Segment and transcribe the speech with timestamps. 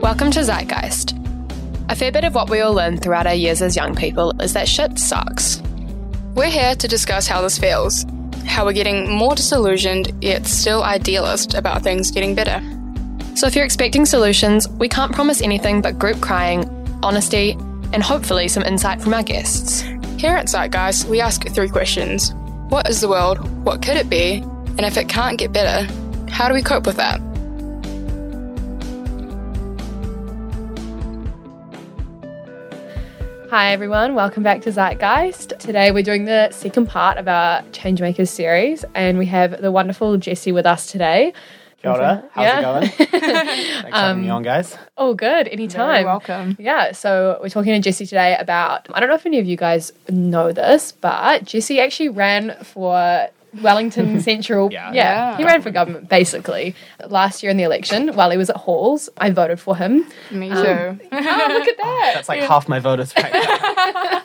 [0.00, 1.14] Welcome to Zeitgeist.
[1.90, 4.54] A fair bit of what we all learn throughout our years as young people is
[4.54, 5.60] that shit sucks.
[6.34, 8.06] We're here to discuss how this feels,
[8.46, 12.62] how we're getting more disillusioned yet still idealist about things getting better.
[13.36, 16.64] So if you're expecting solutions, we can't promise anything but group crying,
[17.02, 17.52] honesty,
[17.92, 19.82] and hopefully some insight from our guests.
[20.16, 22.32] Here at Zeitgeist, we ask three questions
[22.70, 23.38] What is the world?
[23.66, 24.36] What could it be?
[24.78, 25.92] And if it can't get better,
[26.30, 27.20] how do we cope with that?
[33.50, 35.58] Hi everyone, welcome back to Zeitgeist.
[35.58, 40.16] Today we're doing the second part of our Changemakers series, and we have the wonderful
[40.16, 41.32] Jesse with us today.
[41.82, 42.24] Kia ora.
[42.32, 42.58] How's Yeah.
[42.58, 42.88] it going?
[43.10, 43.10] Thanks
[43.90, 44.76] for having me um, on, guys.
[44.96, 46.04] Oh, good, anytime.
[46.04, 46.56] welcome.
[46.60, 49.56] Yeah, so we're talking to Jesse today about I don't know if any of you
[49.56, 53.28] guys know this, but Jesse actually ran for
[53.62, 54.72] Wellington Central.
[54.72, 54.92] Yeah.
[54.92, 56.74] yeah, he ran for government basically
[57.08, 59.08] last year in the election while he was at Halls.
[59.16, 60.06] I voted for him.
[60.30, 61.08] Me um, too.
[61.12, 62.12] oh, look at that!
[62.14, 64.22] That's like half my voters right there.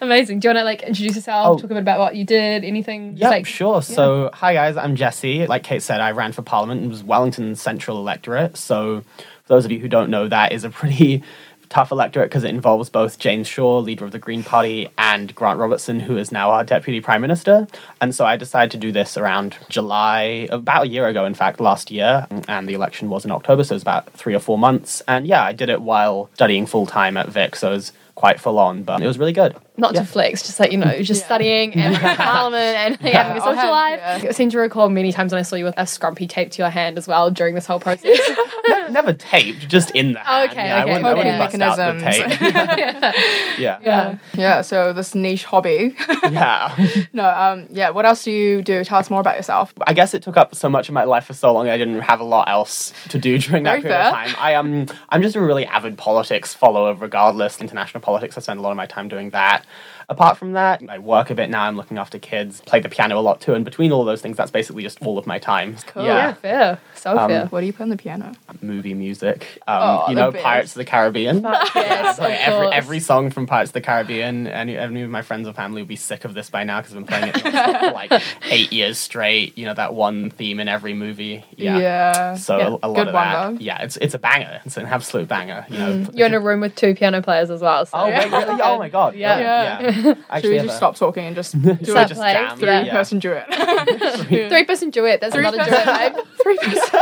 [0.00, 0.40] Amazing.
[0.40, 1.46] Do you want to like introduce yourself?
[1.46, 1.56] Oh.
[1.56, 2.64] Talk a bit about what you did.
[2.64, 3.16] Anything?
[3.16, 3.82] Just, Yeah, sure.
[3.82, 5.46] So, hi guys, I'm Jesse.
[5.46, 8.56] Like Kate said, I ran for Parliament and was Wellington Central electorate.
[8.56, 9.02] So,
[9.44, 11.22] for those of you who don't know, that is a pretty
[11.68, 15.58] tough electorate because it involves both James Shaw, leader of the Green Party, and Grant
[15.58, 17.66] Robertson, who is now our Deputy Prime Minister.
[18.00, 21.60] And so I decided to do this around July, about a year ago, in fact,
[21.60, 22.26] last year.
[22.48, 25.02] And the election was in October, so it was about three or four months.
[25.06, 28.58] And yeah, I did it while studying full time at Vic, so was quite full
[28.58, 29.54] on, but it was really good.
[29.78, 30.00] not Yeah.
[30.00, 31.26] to flex, just like you know, just Yeah.
[31.26, 34.22] studying and parliament and like, having a I'll social have- life.
[34.24, 34.28] yeah.
[34.30, 36.62] I seem to recall many times when I saw you with a scrumpy taped to
[36.62, 38.18] your hand as well during this whole process.
[38.68, 40.50] Ne- Never taped, just in the hand.
[40.50, 40.92] Okay, yeah, I okay.
[40.92, 42.38] wouldn't, I wouldn't bust out the mechanisms.
[42.38, 43.58] tape.
[43.58, 43.78] yeah.
[43.82, 44.18] yeah.
[44.34, 45.94] Yeah, so this niche hobby.
[46.30, 46.74] yeah.
[47.12, 48.82] no, um, yeah, what else do you do?
[48.84, 49.72] Tell us more about yourself.
[49.86, 52.00] I guess it took up so much of my life for so long I didn't
[52.00, 54.34] have a lot else to do during that Very period of time.
[54.38, 57.60] I um I'm just a really avid politics follower regardless.
[57.60, 59.66] International politics, I spend a lot of my time doing that.
[60.08, 63.18] Apart from that, I work a bit now, I'm looking after kids, play the piano
[63.18, 65.76] a lot too, and between all those things that's basically just all of my time.
[65.88, 66.04] Cool.
[66.04, 66.32] Yeah, Yeah.
[66.34, 66.78] fair.
[66.94, 67.46] So Um, fair.
[67.46, 68.32] What do you play on the piano?
[68.62, 69.60] Movie music.
[69.66, 70.44] Um, Oh, you know, best.
[70.44, 71.42] Pirates of the Caribbean.
[71.74, 75.52] Yes, every, every song from Pirates of the Caribbean, any, any of my friends or
[75.52, 77.40] family would be sick of this by now because I've been playing it
[77.80, 78.12] for like
[78.50, 79.58] eight years straight.
[79.58, 81.44] You know that one theme in every movie.
[81.56, 82.34] Yeah.
[82.34, 82.66] So Yeah.
[82.68, 83.50] a, a lot Good of that.
[83.50, 83.58] though.
[83.58, 84.60] Yeah, it's it's a banger.
[84.64, 85.66] It's an absolute banger.
[85.68, 86.06] You know.
[86.14, 87.84] You're in a room with two piano players as well.
[87.86, 88.60] So Oh wait, really?
[88.62, 89.14] Oh my god.
[89.16, 89.38] Yeah.
[89.40, 89.95] yeah.
[90.04, 90.14] Yeah.
[90.40, 92.48] Should we just a- stop talking and just do Should a we Start just playing?
[92.48, 92.58] jam?
[92.58, 92.92] three Yeah.
[92.92, 93.46] person duet?
[94.48, 95.20] Three person duet.
[95.20, 96.24] That's another duet, babe.
[96.42, 97.00] three person,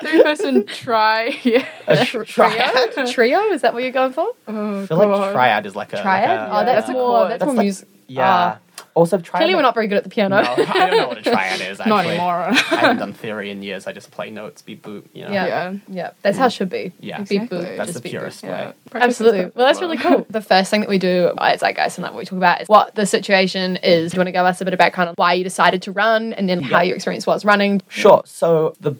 [0.00, 1.38] three person try.
[1.44, 1.66] Yeah.
[1.86, 2.92] A tr- triad.
[2.92, 3.06] Trio?
[3.06, 3.40] Trio?
[3.52, 4.28] Is that what you're going for?
[4.48, 5.32] Oh, I feel like God.
[5.32, 6.28] triad is like a Triad?
[6.28, 7.28] Like a, oh, that's That's a more.
[7.28, 7.88] That's, That's more like- music.
[8.14, 8.34] Yeah.
[8.34, 8.58] Uh,
[8.94, 9.40] also, triad.
[9.40, 10.42] Clearly, we're not very good at the piano.
[10.42, 11.80] No, I don't know what a triad is.
[11.80, 11.88] Actually.
[11.90, 12.34] Not anymore.
[12.48, 13.86] I haven't done theory in years.
[13.86, 15.08] I just play notes, beat boot.
[15.14, 15.32] You know.
[15.32, 15.46] Yeah.
[15.46, 15.74] Yeah.
[15.88, 16.92] Yeah, that's how it should be.
[17.00, 17.18] Yeah.
[17.18, 17.58] Beat Exactly.
[17.58, 18.18] boot, That's just the beat boot.
[18.18, 18.66] purest Yeah.
[18.68, 18.74] way.
[19.00, 19.40] Absolutely.
[19.54, 20.26] Well, that's really cool.
[20.28, 22.68] The first thing that we do at Zeitgeist and like what we talk about is
[22.68, 24.12] what the situation is.
[24.12, 25.92] Do you want to give us a bit of background on why you decided to
[25.92, 27.80] run and then how your experience was running?
[27.88, 28.20] Sure.
[28.26, 28.96] So the f-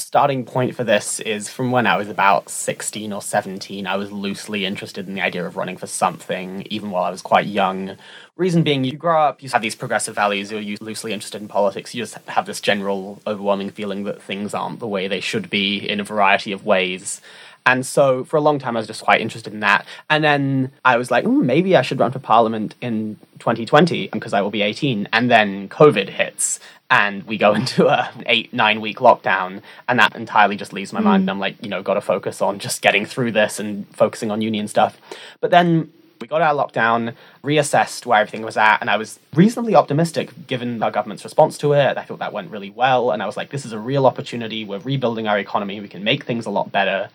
[0.00, 3.86] starting point for this is from when I was about 16 or 17.
[3.86, 7.22] I was loosely interested in the idea of running for something, even while I was
[7.22, 7.96] quite young.
[8.36, 11.94] Reason being, you grow up, you have these progressive values, you're loosely interested in politics,
[11.94, 15.78] you just have this general overwhelming feeling that things aren't the way they should be
[15.78, 17.20] in a variety of ways.
[17.66, 19.86] And so for a long time, I was just quite interested in that.
[20.10, 24.32] And then I was like, "Hmm, maybe I should run for parliament in 2020 because
[24.34, 25.08] I will be 18.
[25.12, 29.62] And then COVID hits and we go into a eight, nine week lockdown.
[29.88, 31.20] And that entirely just leaves my mind.
[31.20, 31.24] Mm.
[31.24, 34.30] And I'm like, you know, got to focus on just getting through this and focusing
[34.30, 35.00] on union stuff.
[35.40, 39.18] But then we got out of lockdown, reassessed where everything was at, and I was
[39.34, 41.96] reasonably optimistic given our government's response to it.
[41.96, 44.64] I thought that went really well, and I was like, this is a real opportunity.
[44.64, 47.08] We're rebuilding our economy, we can make things a lot better.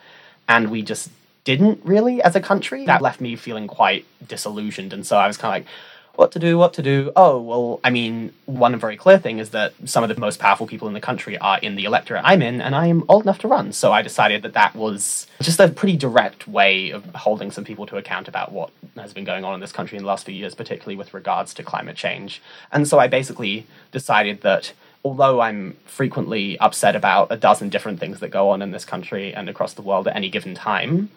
[0.47, 1.09] And we just
[1.43, 2.85] didn't really as a country.
[2.85, 5.73] That left me feeling quite disillusioned, and so I was kind of like,
[6.17, 7.11] what to do, what to do.
[7.15, 10.67] Oh, well, I mean, one very clear thing is that some of the most powerful
[10.67, 13.39] people in the country are in the electorate I'm in, and I am old enough
[13.39, 13.71] to run.
[13.73, 17.85] So I decided that that was just a pretty direct way of holding some people
[17.87, 20.35] to account about what has been going on in this country in the last few
[20.35, 22.41] years, particularly with regards to climate change.
[22.71, 24.73] And so I basically decided that
[25.03, 29.33] although I'm frequently upset about a dozen different things that go on in this country
[29.33, 31.11] and across the world at any given time,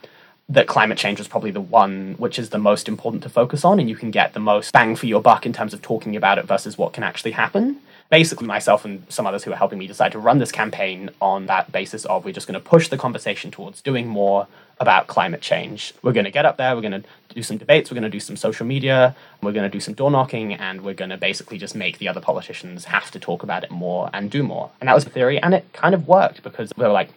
[0.51, 3.79] that climate change was probably the one which is the most important to focus on,
[3.79, 6.39] and you can get the most bang for your buck in terms of talking about
[6.39, 7.81] it versus what can actually happen.
[8.09, 11.45] Basically, myself and some others who are helping me decide to run this campaign on
[11.47, 14.47] that basis of we're just going to push the conversation towards doing more
[14.81, 15.93] about climate change.
[16.01, 18.09] We're going to get up there, we're going to do some debates, we're going to
[18.09, 21.19] do some social media, we're going to do some door knocking, and we're going to
[21.19, 24.71] basically just make the other politicians have to talk about it more and do more.
[24.81, 27.11] And that was the theory, and it kind of worked because they were like,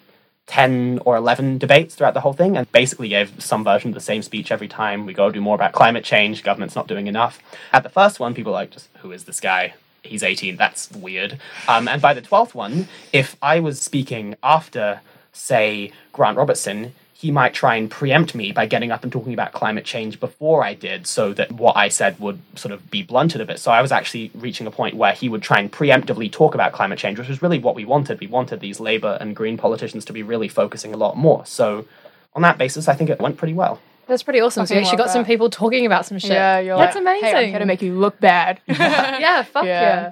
[0.51, 4.01] 10 or 11 debates throughout the whole thing and basically gave some version of the
[4.01, 5.05] same speech every time.
[5.05, 7.41] We go do more about climate change, government's not doing enough.
[7.71, 9.75] At the first one, people were like, just who is this guy?
[10.03, 11.39] He's 18, that's weird.
[11.69, 14.99] Um, and by the 12th one, if I was speaking after,
[15.31, 19.51] say, Grant Robertson, he might try and preempt me by getting up and talking about
[19.51, 23.41] climate change before I did, so that what I said would sort of be blunted
[23.41, 23.59] a bit.
[23.59, 26.71] So I was actually reaching a point where he would try and preemptively talk about
[26.71, 28.19] climate change, which was really what we wanted.
[28.19, 31.45] We wanted these Labour and Green politicians to be really focusing a lot more.
[31.45, 31.85] So
[32.33, 33.79] on that basis, I think it went pretty well.
[34.07, 34.65] That's pretty awesome.
[34.65, 36.31] So you Fucking actually love got some people talking about some shit.
[36.31, 37.29] Yeah, you're That's like, amazing.
[37.29, 38.59] Hey, I'm here to make you look bad.
[38.67, 39.81] yeah, fuck Yeah.
[39.81, 40.11] yeah.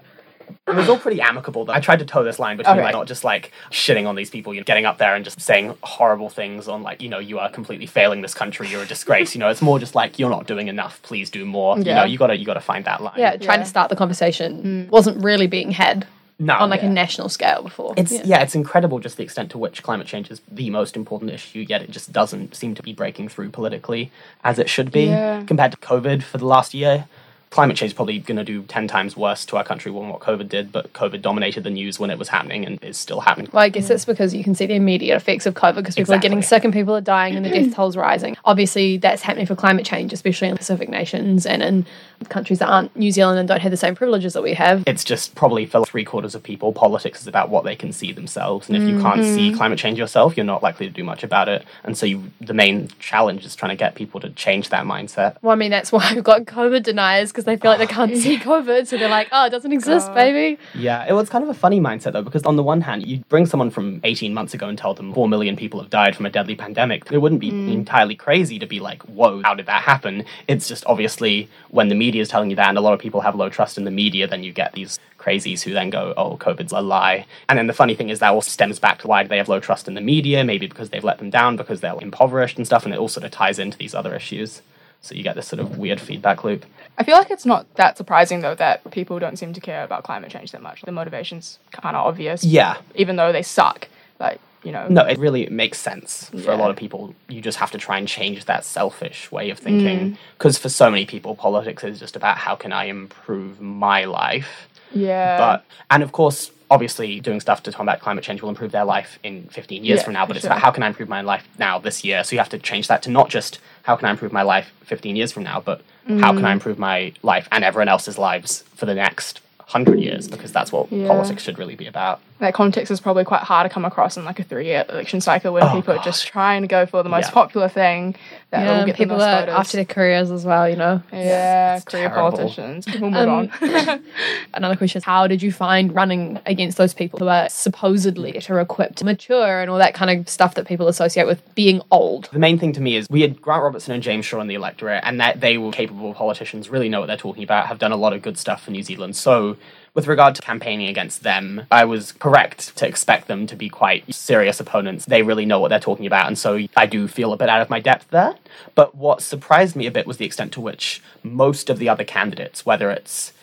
[0.67, 1.65] It was all pretty amicable.
[1.65, 1.73] Though.
[1.73, 2.83] I tried to toe this line between Okay.
[2.83, 5.41] like not just like shitting on these people, you know, getting up there and just
[5.41, 8.85] saying horrible things on like you know you are completely failing this country, you're a
[8.85, 9.35] disgrace.
[9.35, 11.01] you know, it's more just like you're not doing enough.
[11.01, 11.77] Please do more.
[11.77, 13.15] You know, you gotta you gotta find that line.
[13.17, 13.63] Yeah, trying Yeah.
[13.63, 14.89] to start the conversation hmm.
[14.89, 16.07] wasn't really being had
[16.39, 16.87] no, on like yeah.
[16.87, 17.93] a national scale before.
[17.97, 18.21] It's yeah.
[18.23, 18.41] yeah.
[18.41, 21.81] it's incredible just the extent to which climate change is the most important issue, yet
[21.81, 24.11] it just doesn't seem to be breaking through politically
[24.43, 25.05] as it should be.
[25.05, 25.43] Yeah.
[25.43, 27.05] Compared to COVID for the last year,
[27.49, 30.19] climate change is probably going to do ten times worse to our country than what
[30.19, 30.71] COVID did.
[30.71, 33.49] But COVID dominated the news when it was happening and is still happening.
[33.51, 36.13] Well, I guess it's because you can see the immediate effects of COVID because people
[36.13, 38.37] are getting sick and people are dying and the death toll's rising.
[38.45, 41.85] Obviously, that's happening for climate change, especially in Pacific nations and in
[42.27, 44.83] countries that aren't New Zealand and don't have the same privileges that we have.
[44.85, 48.11] It's just probably for three quarters of people, politics is about what they can see
[48.11, 48.67] themselves.
[48.69, 49.35] And if you can't Mm-hmm.
[49.35, 51.65] see climate change yourself, you're not likely to do much about it.
[51.83, 55.35] And so you, the main challenge is trying to get people to change that mindset.
[55.41, 57.95] Well, I mean, that's why we've got COVID deniers because they feel like they oh.
[57.95, 58.87] can't see COVID.
[58.87, 60.15] So they're like, oh, it doesn't exist, God.
[60.15, 60.59] baby.
[60.73, 63.19] Yeah, it was kind of a funny mindset though, because on the one hand, you
[63.29, 66.25] bring someone from 18 months ago and tell them 4 million people have died from
[66.25, 67.09] a deadly pandemic.
[67.11, 67.71] It wouldn't be mm.
[67.71, 70.25] entirely crazy to be like, whoa, how did that happen?
[70.47, 73.21] It's just obviously when the media is telling you that and a lot of people
[73.21, 76.37] have low trust in the media, then you get these crazies who then go, oh,
[76.37, 77.25] COVID's a lie.
[77.47, 79.59] And then the funny thing is that all stems back to why they have low
[79.59, 82.85] trust in the media, maybe because they've let them down, because they're impoverished and stuff,
[82.85, 84.61] and it all sort of ties into these other issues.
[85.01, 86.65] So you get this sort of weird feedback loop.
[86.99, 90.03] I feel like it's not that surprising though that people don't seem to care about
[90.03, 90.81] climate change that much.
[90.81, 92.43] The motivation's kind of obvious.
[92.43, 93.87] Yeah, Even though they suck,
[94.19, 94.85] like you know.
[94.89, 97.15] No, it really makes sense for a lot of people.
[97.29, 99.99] You just have to try and change that selfish way of thinking.
[99.99, 100.17] Mm.
[100.37, 104.67] Because for so many people, politics is just about how can I improve my life.
[104.91, 105.37] Yeah.
[105.37, 109.19] But and of course, obviously, doing stuff to combat climate change will improve their life
[109.23, 110.25] in 15 years Yeah, from now.
[110.25, 110.51] But it's sure.
[110.51, 112.23] about how can I improve my life now, this year.
[112.23, 114.71] So you have to change that to not just how can I improve my life
[114.85, 116.37] 15 years from now, but how Mm.
[116.37, 120.27] can I improve my life and everyone else's lives for the next hundred years?
[120.27, 121.07] Because that's what Yeah.
[121.07, 122.19] politics should really be about.
[122.39, 125.53] That context is probably quite hard to come across in like a three-year election cycle
[125.53, 127.31] when Oh, people are just trying to go for the most Yeah.
[127.31, 128.15] popular thing
[128.51, 129.55] that Yeah, will get people the most are voters.
[129.55, 131.01] after their careers as well, you know.
[131.11, 132.37] yeah, It's career terrible.
[132.37, 132.87] politicians.
[132.99, 133.51] We'll move Um, on.
[134.53, 138.59] Another question is how did you find running against those people who are supposedly better
[138.59, 142.29] equipped, mature, and all that kind of stuff that people associate with being old?
[142.31, 144.55] The main thing to me is we had Grant Robertson and James Shaw in the
[144.55, 147.91] electorate, and that they were capable politicians, really know what they're talking about, have done
[147.91, 149.15] a lot of good stuff for New Zealand.
[149.15, 149.57] So,
[149.99, 154.15] with regard to campaigning against them, I was correct to expect them to be quite
[154.15, 155.03] serious opponents.
[155.03, 157.59] They really know what they're talking about, and so I do feel a bit out
[157.59, 158.35] of my depth there.
[158.75, 162.05] But what surprised me a bit was the extent to which most of the other
[162.05, 163.33] candidates, whether it's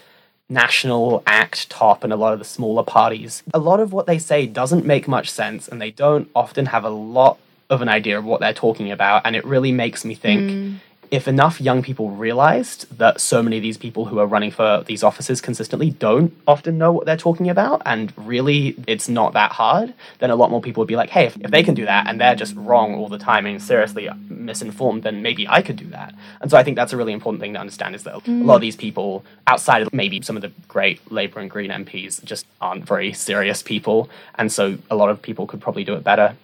[0.48, 3.42] National, ACT, TOP, and a lot of the smaller parties.
[3.52, 6.84] A lot of what they say doesn't make much sense, and they don't often have
[6.84, 7.36] a lot
[7.68, 9.22] of an idea of what they're talking about.
[9.26, 10.78] And it really makes me think mm.
[11.10, 14.82] If enough young people realized that so many of these people who are running for
[14.86, 19.52] these offices consistently don't often know what they're talking about, and really it's not that
[19.52, 21.84] hard, then a lot more people would be like, hey, if, if they can do
[21.84, 25.76] that and they're just wrong all the time and seriously misinformed, then maybe I could
[25.76, 26.14] do that.
[26.40, 28.44] And so I think that's a really important thing to understand is that a mm.
[28.44, 32.22] lot of these people, outside of maybe some of the great Labour and Green MPs,
[32.24, 34.08] just aren't very serious people.
[34.36, 36.36] And so a lot of people could probably do it better.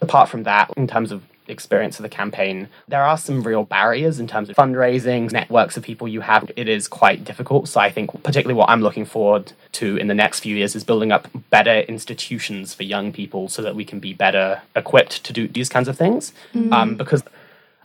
[0.00, 4.18] Apart from that, in terms of experience of the campaign, there are some real barriers
[4.18, 6.50] in terms of fundraising, networks of people you have.
[6.56, 7.68] It is quite difficult.
[7.68, 10.84] So I think particularly what I'm looking forward to in the next few years is
[10.84, 15.32] building up better institutions for young people so that we can be better equipped to
[15.32, 16.32] do these kinds of things.
[16.72, 17.22] Um, because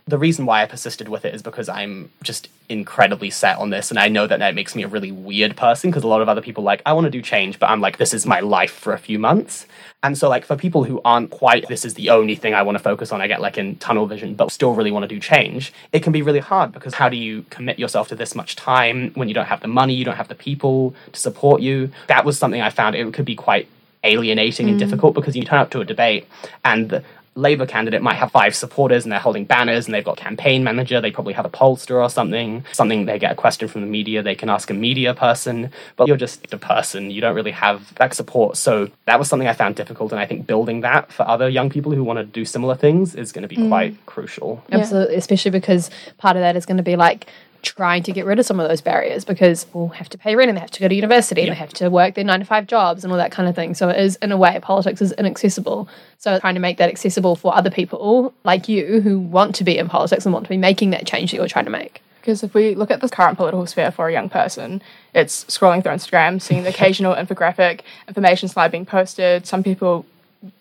[0.06, 3.90] the reason why I persisted with it is because I'm just incredibly set on this,
[3.90, 6.28] and I know that that makes me a really weird person because a lot of
[6.28, 8.72] other people like I want to do change, but I'm like this is my life
[8.72, 9.66] for a few months,
[10.02, 12.76] and so like for people who aren't quite this is the only thing I want
[12.76, 15.20] to focus on, I get like in tunnel vision, but still really want to do
[15.20, 15.72] change.
[15.92, 19.12] It can be really hard because how do you commit yourself to this much time
[19.14, 21.92] when you don't have the money, you don't have the people to support you?
[22.08, 23.68] That was something I found it could be quite
[24.04, 24.80] alienating and mm.
[24.80, 26.26] difficult because you turn up to a debate
[26.64, 30.62] and Labour candidate might have five supporters and they're holding banners and they've got campaign
[30.62, 31.00] manager.
[31.00, 32.64] They probably have a pollster or something.
[32.72, 35.70] Something they get a question from the media, they can ask a media person.
[35.96, 37.10] But you're just a person.
[37.10, 38.56] You don't really have that support.
[38.56, 40.12] So that was something I found difficult.
[40.12, 43.14] And I think building that for other young people who want to do similar things
[43.14, 43.68] is going to be mm.
[43.68, 44.62] quite crucial.
[44.70, 47.26] Absolutely, especially because part of that is going to be like
[47.62, 50.48] trying to get rid of some of those barriers because we'll have to pay rent
[50.48, 52.44] and they have to go to university and they have to work their nine to
[52.44, 53.74] five jobs and all that kind of thing.
[53.74, 55.88] So it is, in a way, politics is inaccessible.
[56.18, 59.78] So trying to make that accessible for other people like you who want to be
[59.78, 62.02] in politics and want to be making that change that you're trying to make.
[62.20, 64.80] Because if we look at the current political sphere for a young person,
[65.12, 69.46] it's scrolling through Instagram, seeing the occasional infographic, information slide being posted.
[69.46, 70.06] Some people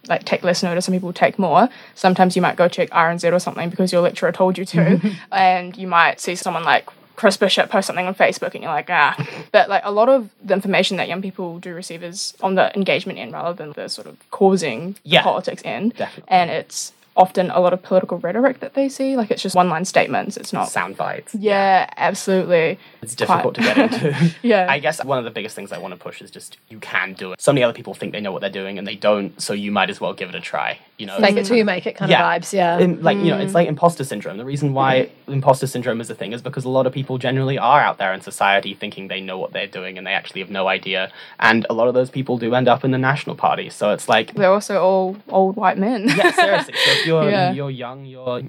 [0.08, 1.70] like take less notice, some people take more.
[1.96, 5.00] Sometimes you might go check RNZ or something because your lecturer told you to,
[5.32, 8.90] and you might see someone like Chris Bishop post something on Facebook and you're like,
[8.90, 9.16] ah.
[9.52, 12.76] But like a lot of the information that young people do receive is on the
[12.76, 15.22] engagement end rather than the sort of causing Yeah.
[15.22, 15.94] politics end.
[15.96, 16.32] Definitely.
[16.32, 19.16] And it's often a lot of political rhetoric that they see.
[19.16, 20.36] Like it's just one line statements.
[20.38, 21.36] It's not Sound bites.
[21.36, 22.80] Yeah, absolutely.
[23.02, 24.32] It's difficult to get into.
[24.42, 24.66] Yeah.
[24.70, 27.14] I guess one of the biggest things I want to push is just you can
[27.14, 27.42] do it.
[27.42, 29.72] So many other people think they know what they're doing and they don't, so you
[29.72, 30.80] might as well give it a try.
[30.98, 32.36] You know, Fake it till you make it kind Yeah.
[32.36, 32.78] of vibes, yeah.
[32.80, 33.56] in, like you know it's mm.
[33.56, 36.86] like imposter syndrome the reason why imposter syndrome is a thing is because a lot
[36.86, 40.06] of people generally are out there in society thinking they know what they're doing and
[40.06, 42.92] they actually have no idea and a lot of those people do end up in
[42.92, 46.08] the national party so it's like They're also all old white men.
[46.08, 47.52] yeah seriously so if you're Yeah.
[47.58, 48.42] you're young you're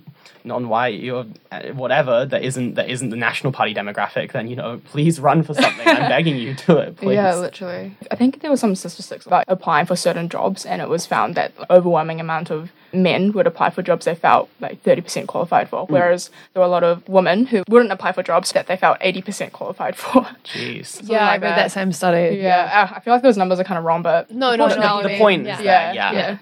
[0.45, 4.81] non-white you're uh, whatever that isn't that isn't the national party demographic then you know
[4.93, 7.85] please run for something i'm begging you do it please Yeah, literally.
[8.11, 11.35] I think there were some statistics about applying for certain jobs, and it was found
[11.39, 12.61] that the overwhelming amount of
[12.93, 16.75] men would apply for jobs they felt like 30% qualified for, whereas there were a
[16.77, 20.23] lot of women who wouldn't apply for jobs that they felt 80% qualified for.
[20.45, 21.57] jeez yeah, I read that.
[21.57, 22.27] that same study.
[22.39, 25.03] yeah, uh, I feel like those numbers are kind of wrong, but No, no, no.
[25.03, 25.63] the, the point is Yeah.
[25.63, 26.39] that Yeah, yeah,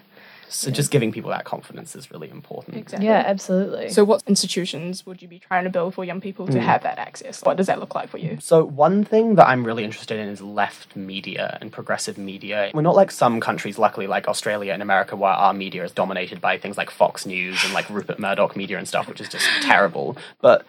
[0.50, 0.54] yeah.
[0.54, 3.06] so just giving people that confidence is really important Exactly.
[3.06, 3.90] Yeah, absolutely.
[3.90, 6.60] So, what institutions would you be trying to build for young people to mm.
[6.60, 7.42] have that access?
[7.42, 8.38] What does that look like for you?
[8.40, 12.70] So, one thing that I'm really interested in is left media and progressive media.
[12.74, 16.40] We're not like some countries, luckily, like Australia and America, where our media is dominated
[16.40, 19.46] by things like Fox News and like Rupert Murdoch media and stuff, which is just
[19.62, 20.16] terrible.
[20.40, 20.64] But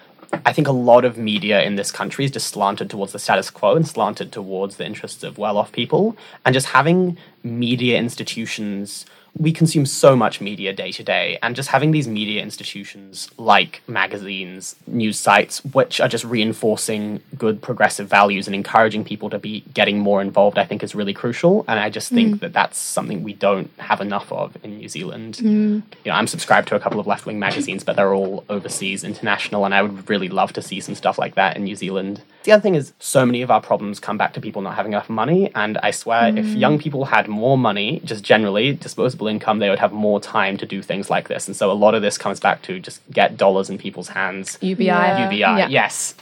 [0.46, 3.50] I think a lot of media in this country is just slanted towards the status
[3.50, 6.16] quo and slanted towards the interests of well off people.
[6.46, 9.06] And just having media institutions
[9.38, 13.82] we consume so much media day to day, and just having these media institutions like
[13.88, 19.62] magazines, news sites, which are just reinforcing good progressive values and encouraging people to be
[19.74, 21.64] getting more involved, I think is really crucial.
[21.68, 22.40] And I just think mm.
[22.42, 25.36] that that's something we don't have enough of in New Zealand.
[25.36, 25.84] Mm.
[26.04, 29.04] You know, I'm subscribed to a couple of left wing magazines, but they're all overseas,
[29.04, 32.22] international, and I would really love to see some stuff like that in New Zealand.
[32.44, 34.94] The other thing is, so many of our problems come back to people not having
[34.94, 35.52] enough money.
[35.54, 36.60] And I swear, if mm.
[36.60, 40.66] young people had more money, just generally disposable income, they would have more time to
[40.66, 41.48] do things like this.
[41.48, 44.58] And so a lot of this comes back to just get dollars in people's hands.
[44.62, 44.86] UBI.
[44.86, 45.26] Yeah.
[45.26, 45.68] UBI, Yeah.
[45.68, 46.16] yes.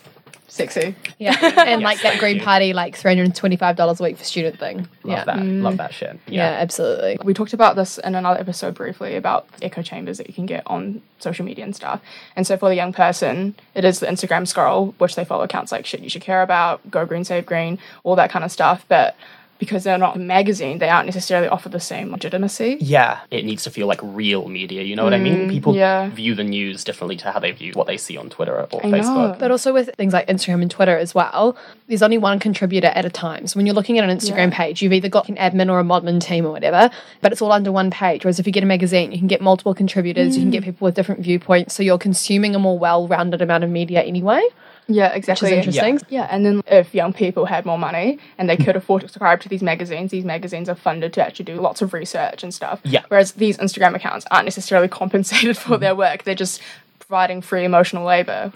[0.47, 0.95] Sexy.
[1.19, 1.37] Yeah.
[1.67, 2.41] and like Yes, that Green you.
[2.41, 4.77] Party, like $325 a week for student thing.
[5.03, 5.23] Love yeah.
[5.25, 5.45] that.
[5.45, 6.13] Love that shit.
[6.13, 6.19] Mm.
[6.27, 6.57] Yeah, Yeah.
[6.61, 7.17] absolutely.
[7.23, 10.63] We talked about this in another episode briefly about echo chambers that you can get
[10.65, 12.01] on social media and stuff.
[12.35, 15.71] And so for the young person, it is the Instagram scroll, which they follow accounts
[15.71, 18.85] like shit you should care about, go green, save green, all that kind of stuff.
[18.87, 19.15] But
[19.59, 22.77] because they're not a magazine, they aren't necessarily offer the same legitimacy.
[22.79, 24.83] Yeah, it needs to feel like real media.
[24.83, 25.47] You know what I mean?
[25.47, 26.09] Mm, people yeah.
[26.09, 28.89] view the news differently to how they view what they see on Twitter or I
[28.89, 28.97] know.
[28.97, 29.37] Facebook.
[29.37, 33.03] But also with things like Instagram and Twitter as well, there's only one contributor at
[33.03, 33.47] a time.
[33.47, 34.57] So when you're looking at an Instagram Yeah.
[34.57, 36.89] page, you've either got an admin or a modmin team or whatever,
[37.21, 38.23] but it's all under one page.
[38.23, 40.53] Whereas if you get a magazine, you can get multiple contributors, you can mm.
[40.53, 41.75] get people with different viewpoints.
[41.75, 44.41] So you're consuming a more well rounded amount of media anyway,
[44.89, 45.51] Yeah, which exactly.
[45.51, 45.99] is interesting.
[46.09, 49.39] Yeah, and then if young people had more money and they could afford to subscribe
[49.41, 52.81] to these magazines, these magazines are funded to actually do lots of research and stuff.
[52.83, 53.03] Yeah.
[53.07, 56.61] Whereas these Instagram accounts aren't necessarily compensated for their work; they're just
[56.99, 58.51] providing free emotional labor.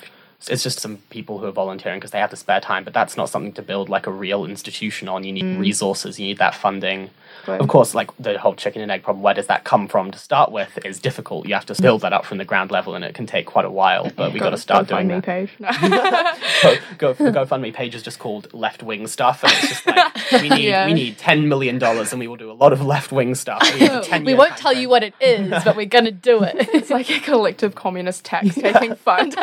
[0.49, 3.15] It's just some people who are volunteering because they have the spare time, but that's
[3.15, 5.23] not something to build like a real institution on.
[5.23, 5.59] You need mm.
[5.59, 7.11] resources, you need that funding.
[7.47, 7.59] Right.
[7.59, 10.17] Of course, like the whole chicken and egg problem, where does that come from to
[10.17, 11.45] start with is difficult.
[11.47, 13.65] You have to build that up from the ground level and it can take quite
[13.65, 15.23] a while, but we've got to start doing GoFundMe that.
[15.25, 15.51] page.
[15.59, 15.69] No.
[16.97, 20.15] Go, go, the GoFundMe page is just called left wing stuff, and it's just like
[20.41, 20.85] we need Yeah.
[20.85, 23.61] we need ten million dollars, and we will do a lot of left wing stuff.
[23.73, 26.11] We, have a 10 We won't tell you what it is, but we're going to
[26.11, 26.55] do it.
[26.73, 29.35] it's like a collective communist tax taking fund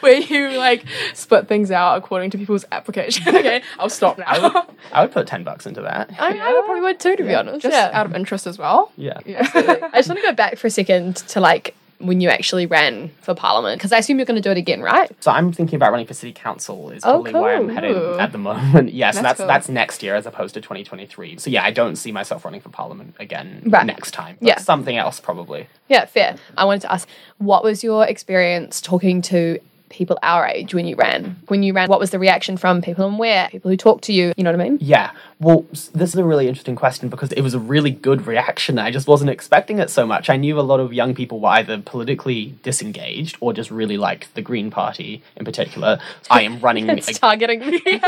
[0.00, 3.28] where you like split things out according to people's application.
[3.28, 4.24] okay, I'll stop now.
[4.26, 4.62] I would,
[4.92, 6.10] I would put ten bucks into that.
[6.18, 7.60] I, I would probably would too, to be honest.
[7.62, 7.90] Just yeah.
[7.92, 8.92] out of interest as well.
[8.96, 9.18] Yeah.
[9.24, 9.46] Yeah.
[9.92, 13.10] I just want to go back for a second to like when you actually ran
[13.22, 13.78] for parliament?
[13.78, 15.10] Because I assume you're going to do it again, right?
[15.22, 16.90] So I'm thinking about running for city council.
[16.90, 17.74] Is Oh, probably where I'm oh, cool.
[17.74, 18.18] headed Ooh.
[18.18, 18.92] at the moment.
[18.94, 19.46] Yeah, so That's that's cool.
[19.46, 21.38] that's next year as opposed to 2023.
[21.38, 23.86] So yeah, I don't see myself running for parliament again Right.
[23.86, 24.36] next time.
[24.40, 24.58] But Yeah.
[24.58, 25.68] something else probably.
[25.88, 26.36] Yeah, fair.
[26.58, 29.58] I wanted to ask, what was your experience talking to
[29.94, 31.36] people our age when you ran?
[31.46, 33.48] When you ran, what was the reaction from people and where?
[33.48, 34.78] People who talked to you, you know what I mean?
[34.80, 35.12] Yeah.
[35.40, 38.78] Well, this is a really interesting question because it was a really good reaction.
[38.78, 40.28] I just wasn't expecting it so much.
[40.28, 44.32] I knew a lot of young people were either politically disengaged or just really like
[44.34, 45.98] the Green Party in particular.
[46.30, 46.88] I am running.
[46.94, 47.80] It's ag- targeting me.
[47.86, 48.00] you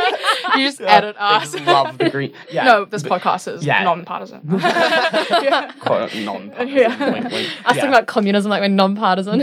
[0.69, 1.52] just added they us.
[1.52, 2.33] just love the Green.
[2.50, 2.64] Yeah.
[2.64, 3.83] no, this but- podcast is yeah.
[3.85, 4.40] non-partisan.
[5.81, 7.12] quote, non-partisan, Yeah.
[7.12, 7.35] wink, wink.
[7.64, 7.83] I was Yeah.
[7.83, 9.43] talking about communism like we're non-partisan.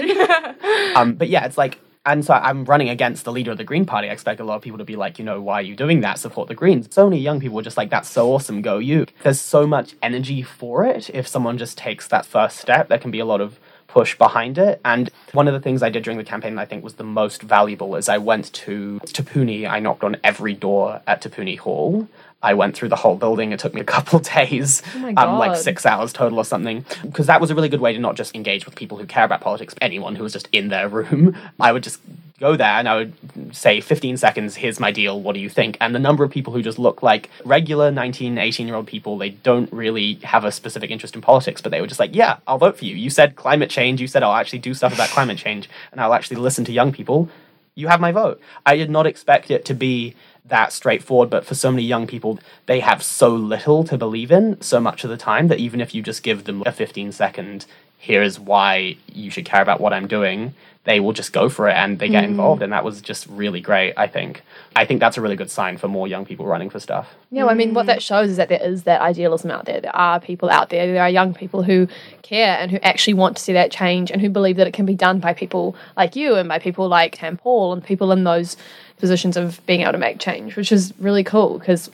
[0.95, 3.85] Um, but yeah, it's like, and so I'm running against the leader of the Green
[3.85, 4.09] Party.
[4.09, 6.01] I expect a lot of people to be like, you know, why are you doing
[6.01, 6.19] that?
[6.19, 6.87] Support the Greens.
[6.91, 9.05] So many young people are just like, that's so awesome, go you.
[9.23, 11.09] There's so much energy for it.
[11.13, 13.57] If someone just takes that first step, there can be a lot of
[13.87, 14.81] push behind it.
[14.83, 17.41] And one of the things I did during the campaign I think was the most
[17.41, 19.67] valuable is I went to Te Puni.
[19.67, 22.07] I knocked on every door at Te Puni Hall.
[22.43, 23.53] I went through the whole building.
[23.53, 27.27] It took me a couple days, my um, like six hours total or something, because
[27.27, 29.41] that was a really good way to not just engage with people who care about
[29.41, 31.35] politics, but anyone who was just in their room.
[31.59, 31.99] I would just
[32.39, 33.13] go there and I would
[33.55, 35.77] say 15 seconds, here's my deal, what do you think?
[35.79, 39.17] And the number of people who just look like regular 19, 18 year old people,
[39.17, 42.37] they don't really have a specific interest in politics, but they were just like, yeah,
[42.45, 42.95] I'll vote for you.
[42.95, 46.13] You said climate change, you said I'll actually do stuff about climate change, and I'll
[46.13, 47.29] actually listen to young people.
[47.75, 48.41] You have my vote.
[48.65, 50.13] I did not expect it to be
[50.45, 54.61] that straightforward, but for so many young people, they have so little to believe in
[54.61, 57.65] so much of the time that even if you just give them a 15 second,
[58.03, 61.73] here's why you should care about what I'm doing, they will just go for it
[61.73, 62.31] and they get mm.
[62.31, 62.61] involved.
[62.61, 64.41] And that was just really great, I think.
[64.75, 67.15] I think that's a really good sign for more young people running for stuff.
[67.31, 69.79] Yeah, well, I mean, what that shows is that there is that idealism out there.
[69.79, 71.87] There are people out there, there are young people who
[72.23, 74.85] care and who actually want to see that change and who believe that it can
[74.85, 78.25] be done by people like you and by people like Tam Paul and people in
[78.25, 78.57] those
[79.03, 81.89] positions of being able to make change, which is really cool because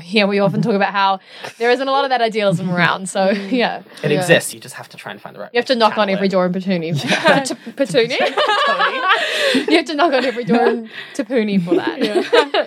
[0.00, 1.20] here we often talk about how
[1.58, 3.08] there isn't a lot of that idealism around.
[3.08, 3.82] So, yeah.
[4.02, 4.18] It Yeah.
[4.18, 4.54] exists.
[4.54, 6.28] You just have to try and find the right You have to knock on every
[6.28, 6.92] door in Petuni.
[6.94, 7.08] T-
[7.72, 8.18] Petuni?
[9.68, 12.00] you have to knock on every door in Te Puni for that.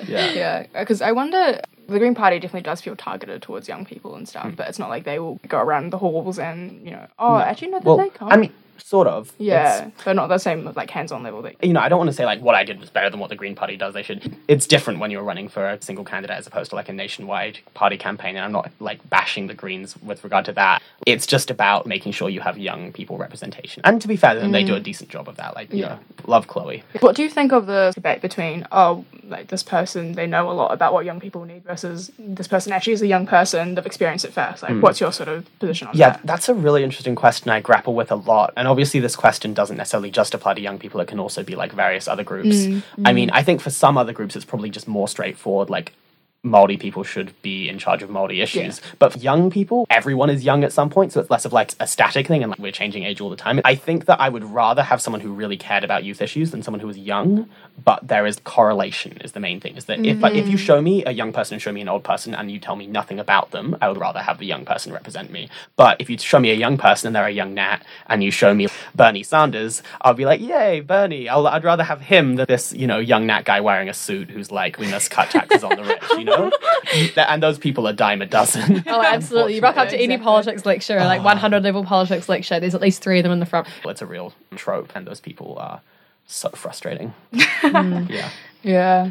[0.08, 0.32] Yeah.
[0.32, 1.62] Yeah, because I wonder.
[1.88, 4.56] The Green Party definitely does feel targeted towards young people and stuff, hmm.
[4.56, 7.08] but it's not like they will go around the halls and you know.
[7.18, 8.34] Oh, actually, no, Well, they can't.
[8.34, 9.28] I mean, sort of.
[9.40, 11.42] It's- yeah, but not the same like hands-on level.
[11.42, 13.20] That you know, I don't want to say like what I did was better than
[13.20, 13.94] what the Green Party does.
[13.94, 14.36] They should.
[14.48, 17.60] It's different when you're running for a single candidate as opposed to like a nationwide
[17.74, 18.36] party campaign.
[18.36, 20.82] And I'm not like bashing the Greens with regard to that.
[21.06, 23.82] It's just about making sure you have young people representation.
[23.86, 24.84] And to be fair, then they do a mm.
[24.84, 25.56] decent job of that.
[25.56, 26.84] Like, you know, love Chloe.
[27.00, 30.54] What do you think of the debate between oh, like this person they know a
[30.54, 33.86] lot about what young people need versus this person actually is a young person they've
[33.86, 34.64] experienced it first?
[34.64, 34.82] Like, hmm.
[34.82, 35.98] what's your sort of position on.
[35.98, 36.22] Yeah, that?
[36.24, 38.54] that's a really interesting question I grapple with a lot.
[38.56, 41.56] And obviously, this question doesn't necessarily just apply to young people, it can also be
[41.56, 42.56] like various other groups.
[42.56, 43.16] Mm, I mm.
[43.16, 45.70] mean, I think for some other groups, it's probably just more straightforward.
[45.70, 45.94] Like,
[46.44, 48.82] Maori people should be in charge of Maori issues.
[49.00, 51.74] But for young people, everyone is young at some point, so it's less of like
[51.80, 53.60] a static thing and like we're changing age all the time.
[53.66, 56.64] I think that I would rather have someone who really cared about youth issues than
[56.64, 57.50] someone who was young,
[57.84, 59.76] but there is correlation is the main thing.
[59.76, 60.60] Is that if if you mm.
[60.60, 62.88] show me a young person and show me an old person and you tell me
[62.88, 65.50] nothing about them, I would rather have the young person represent me.
[65.76, 68.32] But if you show me a young person and they're a young Nat and you
[68.32, 71.28] show me Bernie Sanders, I'll be like, yay, Bernie.
[71.28, 74.30] I'll, I'd rather have him than this, you know, young Nat guy wearing a suit
[74.30, 76.27] who's like, we must cut taxes on the rich, you know?
[76.28, 78.84] And those people are dime a dozen.
[78.88, 79.56] Oh, absolutely.
[79.56, 80.24] You rock up to any Exactly.
[80.24, 83.46] politics lecture, like 100 level politics lecture, there's at least three of them in the
[83.46, 83.68] front.
[83.86, 85.82] it's a real trope, and those people are
[86.28, 87.14] so frustrating.
[87.62, 88.10] Mm.
[88.10, 88.30] yeah.
[88.64, 89.10] Yeah.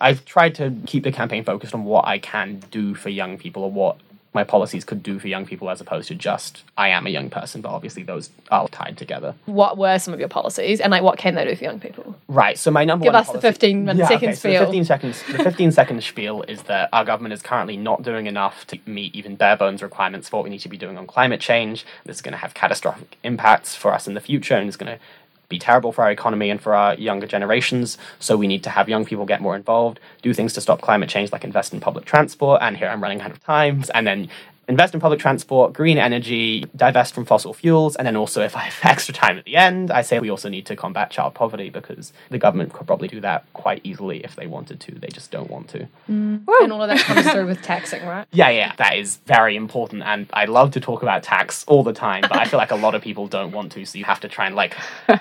[0.00, 3.62] I've tried to keep the campaign focused on what I can do for young people
[3.64, 3.98] or what
[4.32, 7.30] my policies could do for young people as opposed to just I am a young
[7.30, 9.34] person, but obviously those are tied together.
[9.46, 12.14] What were some of your policies and like what can they do for young people?
[12.28, 12.56] Right.
[12.58, 14.60] So my number Give one us the 15 minute Yeah, second okay, so spiel.
[14.60, 15.22] the 15 seconds.
[15.24, 19.14] The 15 second spiel is that our government is currently not doing enough to meet
[19.16, 21.84] even bare bones requirements for what we need to be doing on climate change.
[22.04, 24.96] This is going to have catastrophic impacts for us in the future, and it's going
[24.96, 25.02] to
[25.50, 27.98] be terrible for our economy and for our younger generations.
[28.18, 31.10] So we need to have young people get more involved, do things to stop climate
[31.10, 32.62] change, like invest in public transport.
[32.62, 34.30] And here I'm running out of time, and then.
[34.70, 38.60] Invest in public transport, green energy, divest from fossil fuels, and then also, if I
[38.60, 41.70] have extra time at the end, I say we also need to combat child poverty
[41.70, 44.92] because the government could probably do that quite easily if they wanted to.
[44.94, 45.88] They just don't want to.
[46.08, 46.44] Mm.
[46.62, 48.28] And all of that comes through with taxing, right?
[48.32, 50.04] Yeah, yeah, that is very important.
[50.04, 52.76] And I love to talk about tax all the time, but I feel like a
[52.76, 53.84] lot of people don't want to.
[53.84, 54.76] So you have to try and, like,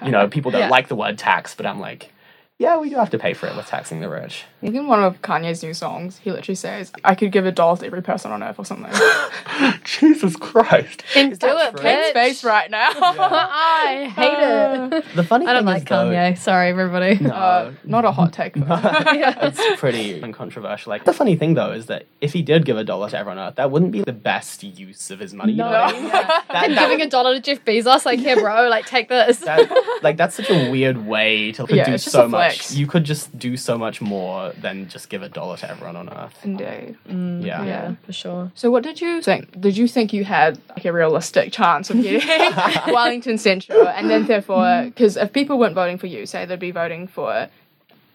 [0.06, 0.70] you know, people don't Yeah.
[0.70, 2.14] like the word tax, but I'm like,
[2.60, 4.44] Yeah, we do have to pay for it with taxing the rich.
[4.62, 7.86] Even one of Kanye's new songs, he literally says, "I could give a dollar to
[7.86, 8.92] every person on earth" or something.
[9.86, 11.04] Jesus Christ.
[11.14, 12.14] Then Is do that it, true?
[12.22, 12.90] Face right now.
[12.94, 15.06] I hate it.
[15.16, 16.38] The funny I don't thing like is, though, Kanye.
[16.38, 17.18] Sorry, everybody.
[17.20, 17.30] No.
[17.30, 18.54] Uh, not a hot take.
[18.56, 18.66] though.
[18.68, 20.90] it's pretty uncontroversial.
[20.90, 23.38] Like the funny thing though is that if he did give a dollar to everyone
[23.38, 25.54] on Earth, that wouldn't be the best use of his money.
[25.54, 26.10] You know what I mean?
[26.10, 29.38] That- And that giving a dollar to Jeff Bezos, like, here, bro, like, take this.
[29.40, 29.70] that,
[30.04, 32.72] like that's such a weird way to Yeah, do so a much.
[32.72, 36.10] You could just do so much more than just give a dollar to everyone on
[36.10, 36.38] Earth.
[36.44, 36.98] Indeed.
[37.08, 37.64] Yeah.
[37.64, 38.52] yeah, for sure.
[38.56, 39.60] So, what did you think?
[39.60, 43.88] Did you think you had like a realistic chance of getting Wellington Central?
[43.88, 47.50] And then, therefore, because if people weren't voting for you, say they'd be voting for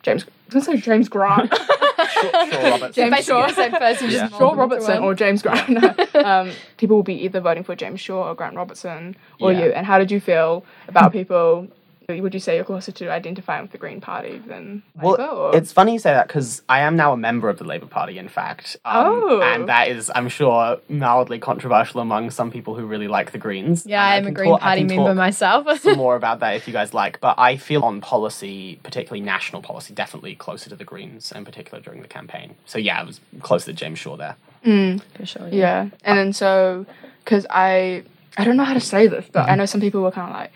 [0.02, 0.24] James.
[0.24, 2.92] I was gonna say James Grant, Sure, sure, Robert.
[2.92, 4.18] James Basically Shaw, the same person, Yeah.
[4.20, 6.14] just Shaw molded Robertson, or James Grant.
[6.16, 9.64] um, people will be either voting for James Shaw or Grant Robertson or Yeah.
[9.64, 9.72] you.
[9.72, 11.68] And how did you feel about people?
[12.08, 15.16] Would you say you're closer to identifying with the Green Party than Labour?
[15.18, 15.56] Well, or?
[15.56, 18.18] it's funny you say that because I am now a member of the Labour Party,
[18.18, 18.76] in fact.
[18.84, 19.40] Um, Oh.
[19.42, 23.86] And that is, I'm sure, mildly controversial among some people who really like the Greens.
[23.86, 25.80] Yeah, I I'm a Green talk- I Party can member talk myself.
[25.80, 27.20] some more about that if you guys like.
[27.20, 31.80] But I feel on policy, particularly national policy, definitely closer to the Greens, in particular
[31.80, 32.54] during the campaign.
[32.66, 34.36] So yeah, I was closer to James Shaw there.
[34.62, 35.48] for sure.
[35.48, 36.86] Yeah, and then so
[37.24, 38.02] because I
[38.36, 39.50] I don't know how to say this, but Mm-hmm.
[39.50, 40.52] I know some people were kind of like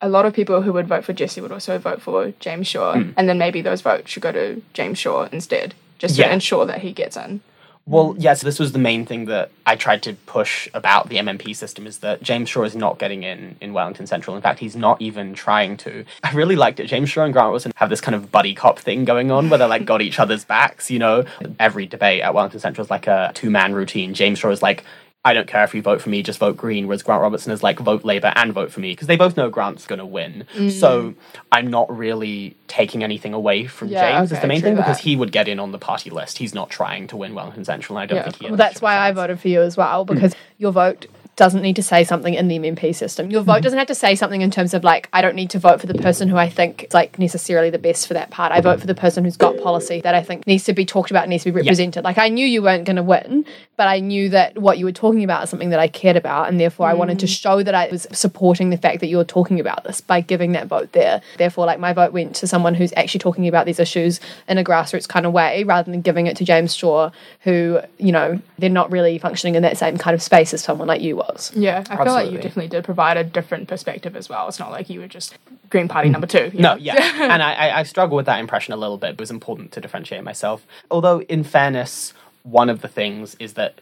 [0.00, 2.94] a lot of people who would vote for Jesse would also vote for James Shaw,
[2.94, 3.14] Mm.
[3.16, 6.28] and then maybe those votes should go to James Shaw instead, just Yeah.
[6.28, 7.40] to ensure that he gets in.
[7.84, 11.54] Well, yes, this was the main thing that I tried to push about the MMP
[11.54, 14.36] system is that James Shaw is not getting in in Wellington Central.
[14.36, 16.04] In fact, he's not even trying to.
[16.22, 16.86] I really liked it.
[16.86, 19.56] James Shaw and Grant Wilson have this kind of buddy cop thing going on where
[19.58, 21.24] they're like got each other's backs, you know?
[21.58, 24.12] Every debate at Wellington Central is like a two man routine.
[24.12, 24.84] James Shaw is like,
[25.28, 26.86] I don't care if you vote for me, just vote Green.
[26.86, 29.50] Whereas Grant Robertson is like, vote Labour and vote for me because they both know
[29.50, 30.46] Grant's going to win.
[30.54, 30.70] Mm.
[30.70, 31.14] So
[31.52, 34.32] I'm not really taking anything away from Yeah, James.
[34.32, 36.38] Is the main thing because he would get in on the party list.
[36.38, 38.80] He's not trying to win Wellington Central, and I don't Yeah, think he Well, that's
[38.80, 40.14] why I voted for you as well mm.
[40.14, 41.04] because your vote
[41.38, 43.30] doesn't need to say something in the MMP system.
[43.30, 43.62] Your vote mm-hmm.
[43.62, 45.86] doesn't have to say something in terms of like I don't need to vote for
[45.86, 48.50] the person who I think is like necessarily the best for that part.
[48.50, 51.12] I vote for the person who's got policy that I think needs to be talked
[51.12, 52.02] about, needs to be represented.
[52.02, 53.46] Like I knew you weren't going to win,
[53.76, 56.48] but I knew that what you were talking about is something that I cared about,
[56.48, 57.40] and therefore I wanted to mm.
[57.40, 60.52] show that I was supporting the fact that you were talking about this by giving
[60.52, 61.22] that vote there.
[61.36, 64.64] Therefore, like my vote went to someone who's actually talking about these issues in a
[64.64, 68.70] grassroots kind of way, rather than giving it to James Shaw, who you know they're
[68.70, 71.52] not really functioning in that same kind of space as someone like you was.
[71.54, 74.48] Yeah, I feel like you definitely did provide a different perspective as well.
[74.48, 75.36] It's not like you were just
[75.70, 76.50] Green Party number two.
[76.54, 76.76] No, know?
[76.76, 76.94] yeah.
[77.32, 79.10] and I, I, struggle with that impression a little bit.
[79.10, 80.66] It was important to differentiate myself.
[80.90, 83.80] Although, in fairness, one of the things is that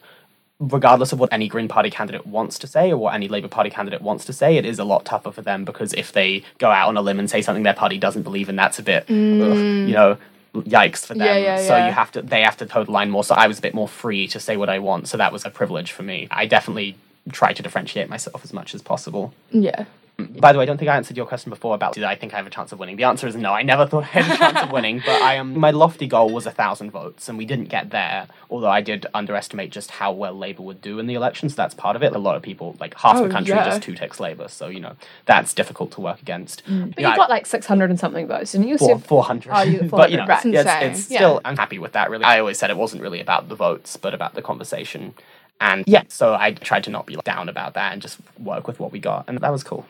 [0.58, 3.70] regardless of what any Green Party candidate wants to say or what any Labour Party
[3.70, 6.70] candidate wants to say, it is a lot tougher for them because if they go
[6.70, 9.02] out on a limb and say something their party doesn't believe in, that's a bit,
[9.04, 10.16] ugh, you know,
[10.54, 11.26] yikes for them.
[11.26, 11.86] Yeah, yeah, so yeah.
[11.86, 13.22] you have to, they have to toe the line more.
[13.22, 15.08] So I was a bit more free to say what I want.
[15.08, 16.26] So that was a privilege for me.
[16.30, 16.96] I definitely
[17.32, 19.32] try to differentiate myself as much as possible.
[19.50, 19.84] yeah.
[20.18, 22.32] By the way, I don't think I answered your question before about did I think
[22.32, 22.96] I have a chance of winning.
[22.96, 23.52] The answer is no.
[23.52, 25.58] I never thought I had a chance of winning, but I am.
[25.60, 28.26] my lofty goal was a thousand votes, and we didn't get there.
[28.48, 31.74] Although I did underestimate just how well Labour would do in the election, so that's
[31.74, 32.14] part of it.
[32.16, 33.66] A lot of people, like half Oh, the country, yeah.
[33.66, 36.64] just two ticks Labour, so you know that's difficult to work against.
[36.64, 36.94] Mm.
[36.94, 39.52] But you got like six hundred and something votes, and you four four hundred.
[39.54, 40.42] Oh, you but you know, right.
[40.46, 41.18] yeah, it's, it's Yeah.
[41.18, 41.40] still.
[41.44, 42.08] I'm happy with that.
[42.08, 45.12] Really, I always said it wasn't really about the votes, but about the conversation.
[45.60, 48.78] And yeah, so I tried to not be down about that and just work with
[48.78, 49.86] what we got, and that was cool.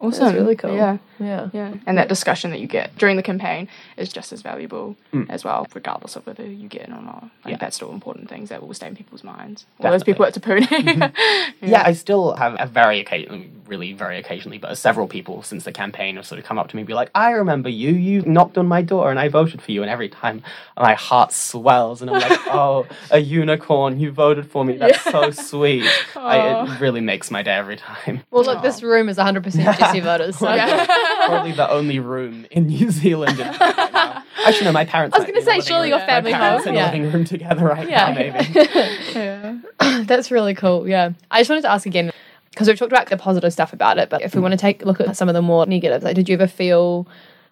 [0.00, 0.34] Awesome.
[0.34, 0.74] really cool.
[0.76, 0.98] Yeah.
[1.18, 1.48] yeah.
[1.54, 5.30] Yeah, and that discussion that you get during the campaign is just as valuable Mm.
[5.30, 7.22] as well, regardless of whether you get in or not.
[7.44, 7.56] Like Yeah.
[7.58, 9.64] that's still important things that will stay in people's minds.
[9.80, 10.66] All those people at Definitely.
[10.66, 11.12] Te Puni.
[11.62, 15.72] Yeah, I still have a very occasionally, really very occasionally, but several people since the
[15.72, 18.22] campaign have sort of come up to me and be like, I remember you, you
[18.22, 19.82] knocked on my door and I voted for you.
[19.82, 20.42] And every time
[20.76, 24.76] my heart swells and I'm like, oh, a unicorn, you voted for me.
[24.76, 25.90] That's so sweet.
[26.14, 28.22] I, it really makes my day every time.
[28.30, 29.42] Well, look, this room is 100%
[29.78, 30.38] Jesse voters.
[30.38, 30.46] So.
[30.46, 33.40] Probably the only room in New Zealand.
[33.40, 34.22] In right now.
[34.46, 35.16] Actually, no, my parents.
[35.16, 35.98] I was gonna be in the say, surely room.
[35.98, 36.86] your family my parents home, in yeah.
[36.86, 38.12] living room together right Yeah.
[38.12, 40.04] now, maybe.
[40.06, 40.86] That's really cool.
[40.88, 41.12] Yeah.
[41.30, 42.12] I just wanted to ask again
[42.54, 44.82] because we've talked about the positive stuff about it, but if we want to take
[44.82, 47.06] a look at some of the more negatives, like did you ever feel,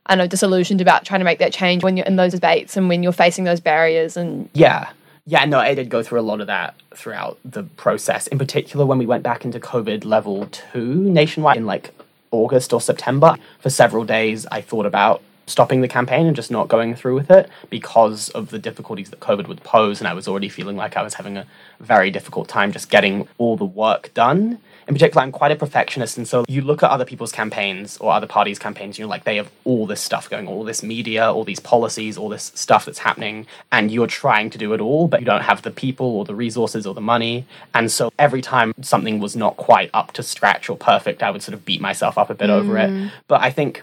[0.07, 2.89] I know, disillusioned about trying to make that change when you're in those debates and
[2.89, 4.17] when you're facing those barriers?
[4.17, 4.91] And Yeah.
[5.25, 8.27] Yeah, no, I did go through a lot of that throughout the process.
[8.27, 11.95] In particular, when we went back into COVID level two nationwide in like
[12.33, 16.69] August or September, for several days, I thought about stopping the campaign and just not
[16.69, 20.01] going through with it because of the difficulties that COVID would pose.
[20.01, 21.47] And I was already feeling like I was having a
[21.79, 24.59] very difficult time just getting all the work done.
[24.89, 28.13] In particular, I'm quite a perfectionist, and so you look at other people's campaigns or
[28.13, 31.33] other parties' campaigns, and you're like, they have all this stuff going, all this media,
[31.33, 35.09] all these policies, all this stuff that's happening, and you're trying to do it all,
[35.09, 37.47] but you don't have the people or the resources or the money.
[37.75, 41.43] And so every time something was not quite up to scratch or perfect, I would
[41.43, 42.91] sort of beat myself up a bit over it.
[42.91, 43.11] Mm.
[43.29, 43.83] But I think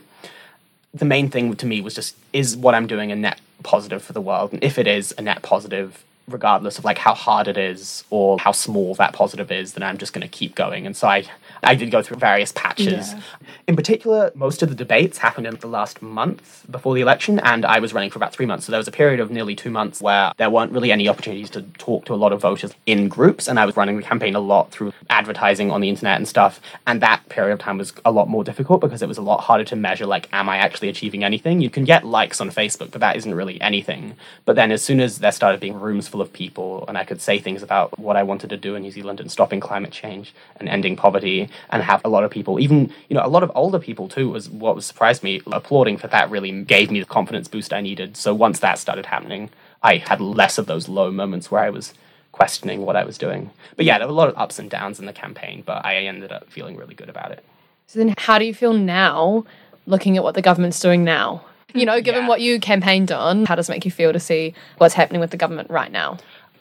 [0.93, 4.13] the main thing to me was just is what I'm doing a net positive for
[4.13, 4.53] the world?
[4.53, 8.39] And if it is a net positive, regardless of like how hard it is or
[8.39, 10.85] how small that positive is, then I'm just going to keep going.
[10.85, 11.25] And so I,
[11.63, 13.13] I did go through various patches.
[13.13, 13.21] Yeah.
[13.67, 17.65] In particular, most of the debates happened in the last month before the election, and
[17.65, 18.65] I was running for about three months.
[18.65, 21.49] So there was a period of nearly two months where there weren't really any opportunities
[21.51, 24.35] to talk to a lot of voters in groups, and I was running the campaign
[24.35, 26.59] a lot through advertising on the internet and stuff.
[26.87, 29.41] And that period of time was a lot more difficult because it was a lot
[29.41, 31.61] harder to measure, like, am I actually achieving anything?
[31.61, 34.15] You can get likes on Facebook, but that isn't really anything.
[34.45, 37.21] But then as soon as there started being rooms full of people, and I could
[37.21, 40.33] say things about what I wanted to do in New Zealand and stopping climate change
[40.57, 43.51] and ending poverty, and have a lot of people, even, you know, a lot of
[43.55, 45.41] older people too, was what surprised me.
[45.51, 48.17] Applauding for that really gave me the confidence boost I needed.
[48.17, 49.49] So once that started happening,
[49.83, 51.93] I had less of those low moments where I was
[52.31, 53.49] questioning what I was doing.
[53.75, 55.95] But yeah, there were a lot of ups and downs in the campaign, but I
[56.05, 57.43] ended up feeling really good about it.
[57.87, 59.45] So then, how do you feel now,
[59.87, 61.43] looking at what the government's doing now?
[61.73, 62.27] You know, given Yeah.
[62.27, 65.31] what you campaigned on, how does it make you feel to see what's happening with
[65.31, 66.17] the government right now?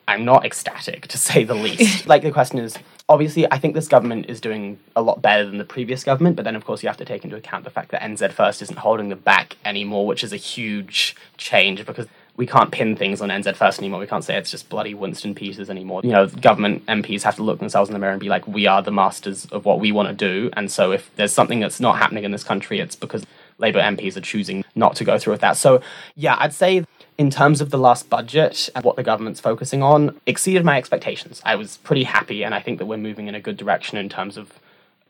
[0.07, 2.07] I'm not ecstatic, to say the least.
[2.13, 2.77] like, the question is
[3.11, 6.45] obviously, I think this government is doing a lot better than the previous government, but
[6.45, 8.79] then, of course, you have to take into account the fact that NZ First isn't
[8.79, 13.31] holding them back anymore, which is a huge change because we can't pin things on
[13.31, 13.99] NZ First anymore.
[14.01, 16.03] We can't say it's just bloody Winston Peters anymore.
[16.05, 18.67] You know, government MPs have to look themselves in the mirror and be like, we
[18.67, 20.51] are the masters of what we want to do.
[20.53, 23.25] And so if there's something that's not happening in this country, it's because
[23.59, 25.57] Labour MPs are choosing not to go through with that.
[25.57, 25.81] So,
[26.15, 26.85] yeah, I'd say
[27.19, 31.43] in terms of the last budget and what the government's focusing on, exceeded my expectations.
[31.45, 34.09] I was pretty happy, and I think that we're moving in a good direction in
[34.09, 34.53] terms of,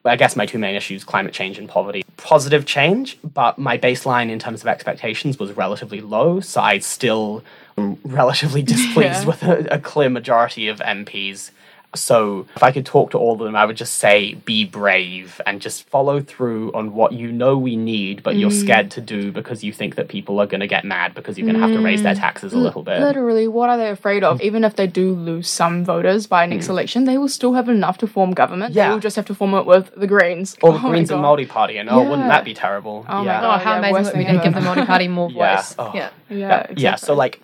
[0.06, 2.02] I guess, my two main issues climate change and poverty.
[2.16, 7.44] Positive change, but my baseline in terms of expectations was relatively low, so I still
[7.76, 9.26] am um, relatively displeased Yeah.
[9.26, 11.50] with a, a clear majority of MPs.
[11.94, 15.40] So, if I could talk to all of them, I would just say be brave
[15.46, 18.60] and just follow through on what you know we need, but you're mm.
[18.60, 21.46] scared to do because you think that people are going to get mad because you're
[21.46, 22.20] going to have to raise their mm.
[22.20, 23.00] taxes a little bit.
[23.00, 24.40] Literally, what are they afraid of?
[24.42, 26.70] Even if they do lose some voters by next mm.
[26.70, 28.74] election, they will still have enough to form government.
[28.74, 28.84] Yeah.
[28.84, 28.88] They.
[28.88, 28.94] Yeah.
[28.94, 30.56] will just have to form it with the Greens.
[30.62, 31.38] Or the Oh Greens and God.
[31.38, 33.06] Māori Party, and oh, wouldn't that be terrible?
[33.08, 33.38] Oh my yeah.
[33.38, 33.62] Oh, God.
[33.62, 34.80] how yeah, amazing worse that we than did give the ever.
[34.80, 35.56] Māori Party more Yeah.
[35.56, 35.74] voice.
[35.78, 35.92] Oh.
[35.94, 36.10] Yeah.
[36.28, 36.94] Yeah, yeah, yeah.
[36.96, 37.40] So like,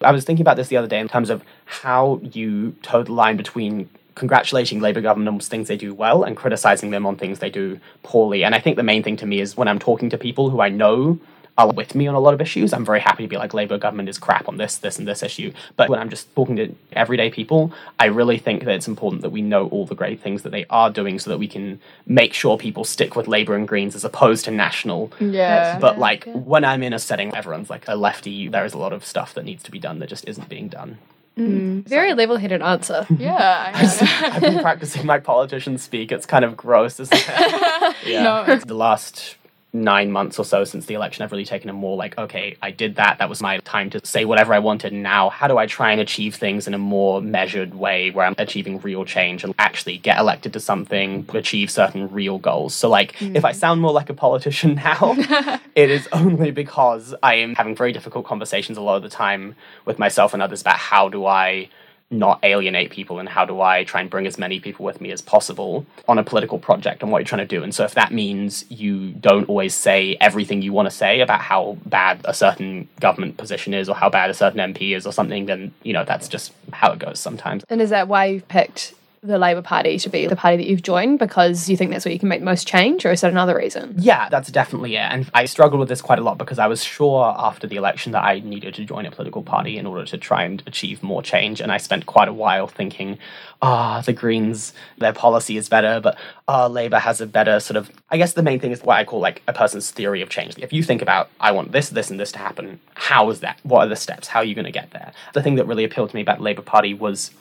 [0.00, 3.12] I was thinking about this the other day in terms of how you toe the
[3.12, 7.38] line between congratulating Labour government on things they do well and criticizing them on things
[7.38, 8.44] they do poorly.
[8.44, 10.60] And I think the main thing to me is when I'm talking to people who
[10.60, 11.18] I know
[11.58, 13.76] are with me on a lot of issues, I'm very happy to be like Labour
[13.76, 15.52] government is crap on this, this, and this issue.
[15.76, 19.30] But when I'm just talking to everyday people, I really think that it's important that
[19.30, 22.32] we know all the great things that they are doing so that we can make
[22.32, 25.12] sure people stick with Labour and Greens as opposed to National.
[25.18, 25.78] Yeah.
[25.78, 28.48] But like when I'm in a setting, everyone's like a lefty.
[28.48, 30.68] There is a lot of stuff that needs to be done that just isn't being
[30.68, 30.98] done.
[31.36, 31.48] Mm.
[31.48, 31.88] Mm.
[31.88, 33.06] Very level headed answer.
[33.18, 36.12] yeah, I I've been practicing my politician speak.
[36.12, 37.96] It's kind of gross, isn't it?
[38.04, 38.22] Yeah.
[38.22, 38.56] No.
[38.56, 39.36] The last
[39.72, 42.70] nine months or so since the election, I've really taken a more like, okay, I
[42.70, 43.18] did that.
[43.18, 44.92] That was my time to say whatever I wanted.
[44.92, 48.34] Now, how do I try and achieve things in a more measured way where I'm
[48.38, 52.74] achieving real change and actually get elected to something, achieve certain real goals?
[52.74, 53.56] So, like, if I mm.
[53.56, 55.14] sound more like a politician now,
[55.74, 59.54] it is only because I am having very difficult conversations a lot of the time
[59.84, 61.68] with myself and others about how do I
[62.10, 65.10] not alienate people and how do I try and bring as many people with me
[65.10, 67.62] as possible on a political project and what you're trying to do.
[67.62, 71.40] And so if that means you don't always say everything you want to say about
[71.40, 75.12] how bad a certain government position is or how bad a certain MP is or
[75.12, 77.64] something, then you know that's just how it goes sometimes.
[77.68, 80.82] And is that why you've picked the Labour Party to be the party that you've
[80.82, 83.56] joined because you think that's where you can make most change, or is that another
[83.56, 83.94] reason?
[83.98, 85.00] Yeah, that's definitely it.
[85.00, 88.12] And I struggled with this quite a lot because I was sure after the election
[88.12, 91.22] that I needed to join a political party in order to try and achieve more
[91.22, 91.60] change.
[91.60, 93.18] And I spent quite a while thinking,
[93.60, 97.90] ah, the Greens, their policy is better, but ah, Labour has a better sort of.
[98.10, 100.56] I guess the main thing is what I call like a person's theory of change.
[100.58, 103.58] If you think about, I want this, this, and this to happen, how is that?
[103.64, 104.28] What are the steps?
[104.28, 105.12] How are you going to get there?
[105.34, 107.32] The thing that really appealed to me about the Labour Party was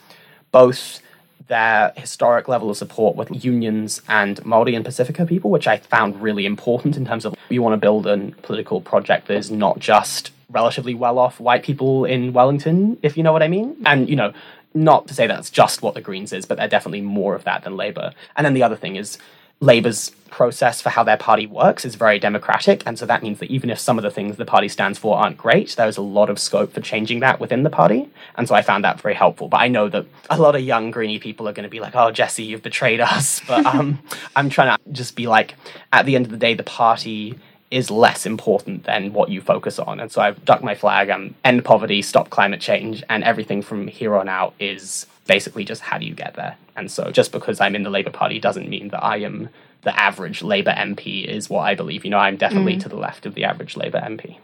[0.52, 1.02] both
[1.48, 6.22] their historic level of support with unions and Maori and Pacifica people, which I found
[6.22, 9.80] really important in terms of you want to build a political project that is not
[9.80, 13.76] just relatively well off white people in Wellington, if you know what I mean.
[13.86, 14.34] And, you know,
[14.74, 17.64] not to say that's just what the Greens is, but they're definitely more of that
[17.64, 18.14] than Labour.
[18.36, 19.18] And then the other thing is,
[19.60, 22.84] Labour's process for how their party works is very democratic.
[22.86, 25.18] And so that means that even if some of the things the party stands for
[25.18, 28.10] aren't great, there's a lot of scope for changing that within the party.
[28.36, 29.48] And so I found that very helpful.
[29.48, 31.96] But I know that a lot of young greeny people are going to be like,
[31.96, 33.42] oh, Jesse, you've betrayed us.
[33.48, 34.00] But um,
[34.36, 35.56] I'm trying to just be like,
[35.94, 39.78] at the end of the day, the party is less important than what you focus
[39.78, 40.00] on.
[40.00, 43.88] And so I've ducked my flag, um, end poverty, stop climate change, and everything from
[43.88, 46.56] here on out is basically just how do you get there.
[46.76, 49.50] And so just because I'm in the Labour Party doesn't mean that I am
[49.82, 52.06] the average Labour MP is what I believe.
[52.06, 54.38] You know, I'm definitely to the left of the average Labour MP.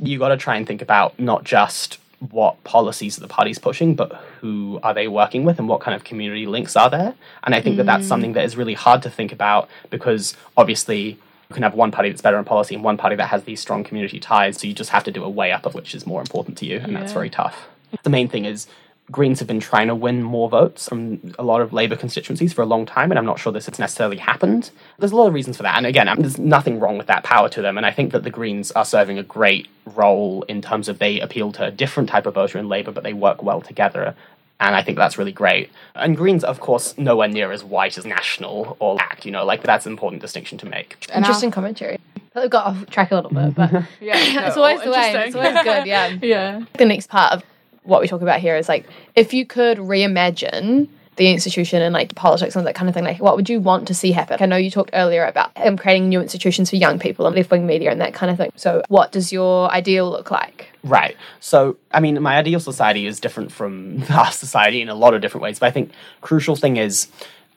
[0.00, 1.98] You got to try and think about not just
[2.30, 6.04] what policies the party's pushing, but who are they working with and what kind of
[6.04, 7.14] community links are there.
[7.44, 11.18] And I think that that's something that is really hard to think about because obviously
[11.48, 13.60] you can have one party that's better in policy and one party that has these
[13.60, 14.60] strong community ties.
[14.60, 16.66] So you just have to do a weigh up of which is more important to
[16.66, 17.68] you, and that's very tough.
[18.02, 18.66] The main thing is
[19.10, 22.60] Greens have been trying to win more votes from a lot of Labour constituencies for
[22.60, 24.70] a long time, and I'm not sure this has necessarily happened.
[24.98, 27.48] There's a lot of reasons for that, and again, there's nothing wrong with that power
[27.48, 30.88] to them, and I think that the Greens are serving a great role in terms
[30.88, 33.62] of they appeal to a different type of voter in Labour, but they work well
[33.62, 34.14] together.
[34.60, 35.70] And I think that's really great.
[35.94, 39.62] And Greens, of course, nowhere near as white as National or ACT, you know, like
[39.62, 41.06] that's an important distinction to make.
[41.14, 41.98] Interesting commentary.
[42.34, 44.14] We've got off track a little bit, but Yeah,
[44.46, 45.12] it's no, always the way.
[45.26, 46.08] It's always good, yeah.
[46.22, 46.64] yeah.
[46.74, 47.42] the next part of
[47.84, 50.88] what we talk about here is like if you could reimagine
[51.18, 53.86] the institution and like politics and that kind of thing, like what would you want
[53.88, 54.38] to see happen?
[54.40, 57.50] I know you talked earlier about um, creating new institutions for young people and left
[57.50, 58.50] wing media and that kind of thing.
[58.56, 60.68] So, what does your ideal look like?
[60.82, 61.16] Right.
[61.40, 65.20] So, I mean, my ideal society is different from our society in a lot of
[65.20, 67.08] different ways, but I think crucial thing is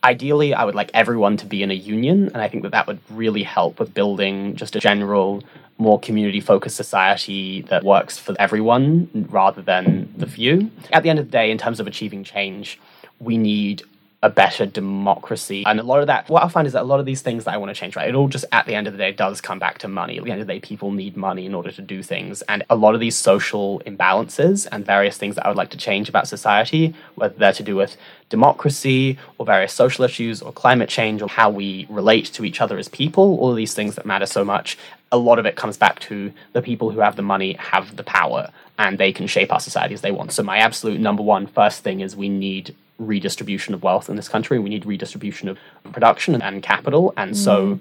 [0.04, 2.88] ideally I would like everyone to be in a union, and I think that that
[2.88, 5.43] would really help with building just a general
[5.78, 10.69] more community focused society that works for everyone rather than the few.
[10.91, 12.80] At the end of the day, in terms of achieving change,
[13.21, 13.84] we need
[14.23, 15.63] a better democracy.
[15.65, 17.45] And a lot of that, what I find is that a lot of these things
[17.45, 19.12] that I want to change, right, it all just at the end of the day
[19.12, 20.19] does come back to money.
[20.19, 22.43] At the end of the day, people need money in order to do things.
[22.43, 25.77] And a lot of these social imbalances and various things that I would like to
[25.77, 27.97] change about society, whether they're to do with
[28.29, 32.77] democracy or various social issues or climate change or how we relate to each other
[32.77, 34.77] as people, all of these things that matter so much,
[35.12, 38.03] a lot of it comes back to the people who have the money have the
[38.03, 40.31] power and they can shape our society as they want.
[40.31, 44.29] So my absolute number one first thing is we need redistribution of wealth in this
[44.29, 44.59] country.
[44.59, 45.57] We need redistribution of
[45.91, 47.13] production and capital.
[47.17, 47.79] And so mm.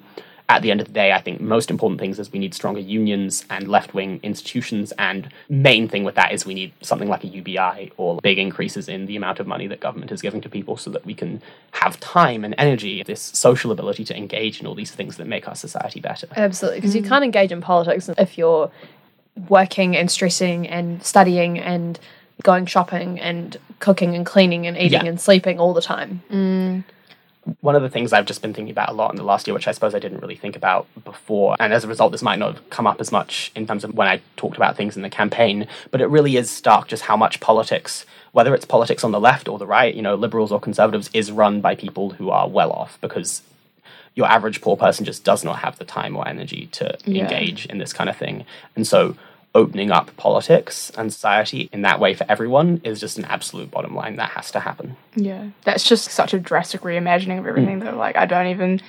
[0.48, 2.80] at the end of the day, I think most important things is we need stronger
[2.80, 4.92] unions and left wing institutions.
[4.98, 8.88] And main thing with that is we need something like a UBI or big increases
[8.88, 11.42] in the amount of money that government is giving to people so that we can
[11.72, 15.46] have time and energy, this social ability to engage in all these things that make
[15.46, 16.26] our society better.
[16.37, 17.09] Absolutely, because you mm.
[17.09, 18.70] can't engage in politics if you're
[19.48, 21.98] working and stressing and studying and
[22.42, 25.11] going shopping and cooking and cleaning and eating Yeah.
[25.11, 26.22] and sleeping all the time.
[26.31, 26.85] Mm.
[27.62, 29.55] one of the things I've just been thinking about a lot in the last year,
[29.55, 32.38] which I suppose I didn't really think about before, and as a result, this might
[32.38, 35.03] not have come up as much in terms of when I talked about things in
[35.03, 39.11] the campaign, but it really is stark just how much politics, whether it's politics on
[39.11, 42.29] the left or the right, you know, liberals or conservatives, is run by people who
[42.31, 43.40] are well off because
[44.14, 47.22] your average poor person just does not have the time or energy to Yeah.
[47.24, 48.44] engage in this kind of thing.
[48.76, 49.16] And so
[49.54, 53.94] opening up politics and society in that way for everyone is just an absolute bottom
[53.94, 54.96] line that has to happen.
[55.16, 57.84] Yeah, that's just such a drastic reimagining of everything mm.
[57.84, 58.80] that like I don't even.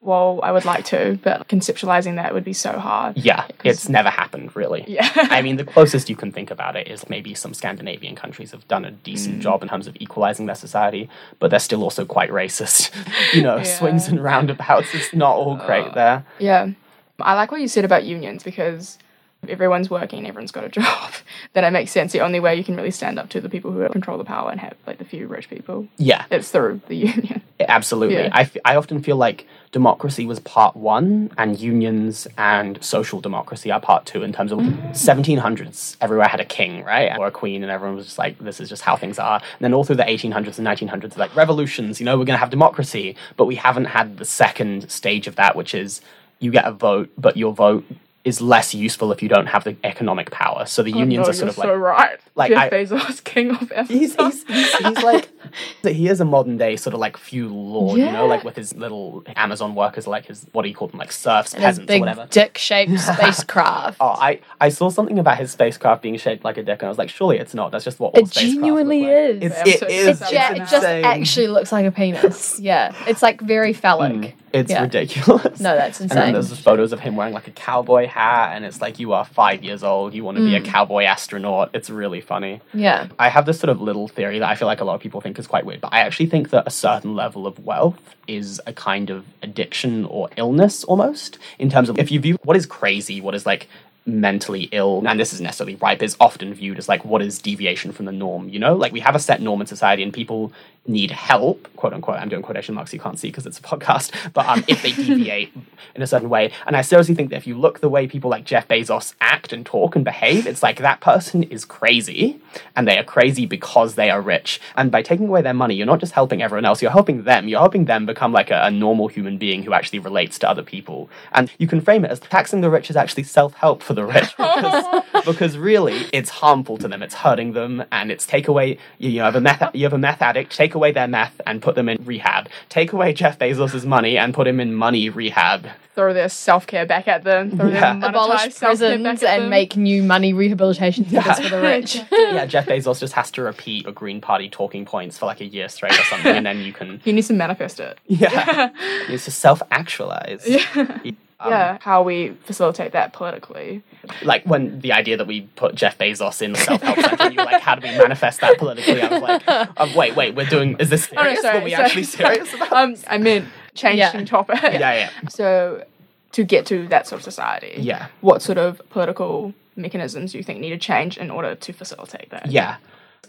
[0.00, 3.16] Well, I would like to, but conceptualizing that would be so hard.
[3.16, 4.84] Yeah, it's never happened really.
[4.86, 5.10] Yeah.
[5.16, 8.66] I mean, the closest you can think about it is maybe some Scandinavian countries have
[8.68, 9.40] done a decent mm.
[9.40, 12.94] job in terms of equalizing their society, but they're still also quite racist.
[13.34, 14.94] you know, swings and roundabouts.
[14.94, 16.24] It's not all great there.
[16.38, 16.70] Yeah.
[17.18, 18.98] I like what you said about unions because
[19.42, 21.12] if everyone's working, everyone's got a job,
[21.52, 22.12] then it makes sense.
[22.12, 24.50] The only way you can really stand up to the people who control the power
[24.50, 27.42] and have like the few rich people, Yeah, it's through the union.
[27.60, 28.16] absolutely.
[28.16, 28.30] Yeah.
[28.32, 33.70] I, f- I often feel like democracy was part one, and unions and social democracy
[33.70, 35.96] are part two in terms of 1700s.
[36.00, 37.16] Everywhere had a king, right?
[37.18, 39.36] Or a queen, and everyone was just like, this is just how things are.
[39.36, 42.40] And then all through the 1800s and 1900s, like revolutions, you know, we're going to
[42.40, 46.00] have democracy, but we haven't had the second stage of that, which is
[46.40, 47.84] you get a vote, but your vote
[48.28, 50.66] is less useful if you don't have the economic power.
[50.66, 52.20] So the oh, unions Oh, no, are sort of like so right.
[52.36, 53.96] like, Jeff I- Bezos, king of Amazon.
[53.96, 55.28] he's, he's, he's, he's like
[55.82, 58.74] he is a modern day sort of like feudal lord, you know, like with his
[58.74, 61.98] little Amazon workers, like his what do you call them, like serfs, And peasants, or
[62.00, 62.26] whatever.
[62.30, 63.96] dick shaped spacecraft.
[64.00, 66.88] Oh, I, I saw something about his spacecraft being shaped like a dick, and I
[66.88, 67.70] was like, surely it's not.
[67.72, 69.10] That's just what all It genuinely like.
[69.10, 69.42] is.
[69.42, 69.82] It's, it is.
[69.82, 72.60] It, It's ja- it just actually looks like a penis.
[72.60, 74.34] Yeah, it's like very phallic.
[74.34, 74.47] Hmm.
[74.52, 74.82] It's Yeah.
[74.82, 75.60] ridiculous.
[75.60, 76.18] No, that's insane.
[76.18, 79.12] And then there's photos of him wearing like a cowboy hat, and it's like you
[79.12, 80.56] are five years old, you want to be Mm.
[80.58, 81.70] a cowboy astronaut.
[81.74, 82.60] It's really funny.
[82.74, 85.00] Yeah, I have this sort of little theory that I feel like a lot of
[85.00, 88.00] people think is quite weird, but I actually think that a certain level of wealth
[88.26, 92.56] is a kind of addiction or illness almost in terms of if you view what
[92.56, 93.68] is crazy, what is like
[94.06, 97.38] mentally ill, and this isn't necessarily right, but is often viewed as like what is
[97.38, 98.74] deviation from the norm, you know?
[98.74, 100.50] Like we have a set norm in society and people
[100.88, 102.16] need help, quote unquote.
[102.16, 104.92] I'm doing quotation marks you can't see because it's a podcast, but um, if they
[104.92, 105.52] deviate
[105.94, 106.50] in a certain way.
[106.66, 109.52] And I seriously think that if you look the way people like Jeff Bezos act
[109.52, 112.40] and talk and behave, it's like that person is crazy
[112.76, 114.60] and they are crazy because they are rich.
[114.76, 117.48] And by taking away their money, you're not just helping everyone else, you're helping them.
[117.48, 120.62] You're helping them become like a, a normal human being who actually relates to other
[120.62, 121.10] people.
[121.32, 124.04] And you can frame it as taxing the rich is actually self help for the
[124.04, 128.78] rich because, because really it's harmful to them, it's hurting them, and it's take away,
[128.98, 131.60] you, you have a meth, you have a meth addict, take away their meth and
[131.60, 132.48] put them in rehab.
[132.68, 135.66] Take away Jeff Bezos' money and put him in money rehab.
[135.94, 137.50] Throw their self care back at them.
[137.56, 137.98] Throw Yeah.
[137.98, 139.50] their Abolish prisons and them.
[139.50, 141.96] make new money rehabilitation centers for the rich.
[142.12, 145.46] yeah, Jeff Bezos just has to repeat a Green Party talking points for like a
[145.46, 147.98] year straight or something, and then you can, He needs to manifest it.
[148.06, 148.70] yeah,
[149.06, 150.44] he needs to self actualize.
[150.46, 150.98] yeah,
[151.40, 153.82] how we facilitate that politically.
[154.22, 157.36] Like when the idea that we put Jeff Bezos in the self help center, you
[157.38, 159.00] were like, how do we manifest that politically?
[159.02, 161.70] I was like, um, wait, wait, we're doing, is this Oh, no, sorry, Were we
[161.70, 162.34] sorry, actually sorry.
[162.36, 164.24] serious about Um, I meant changing Yeah.
[164.24, 164.58] topic.
[164.62, 165.10] Yeah, yeah.
[165.28, 165.84] So,
[166.32, 168.08] to get to that sort of society, Yeah.
[168.20, 172.30] what sort of political mechanisms do you think need to change in order to facilitate
[172.30, 172.50] that?
[172.50, 172.76] Yeah.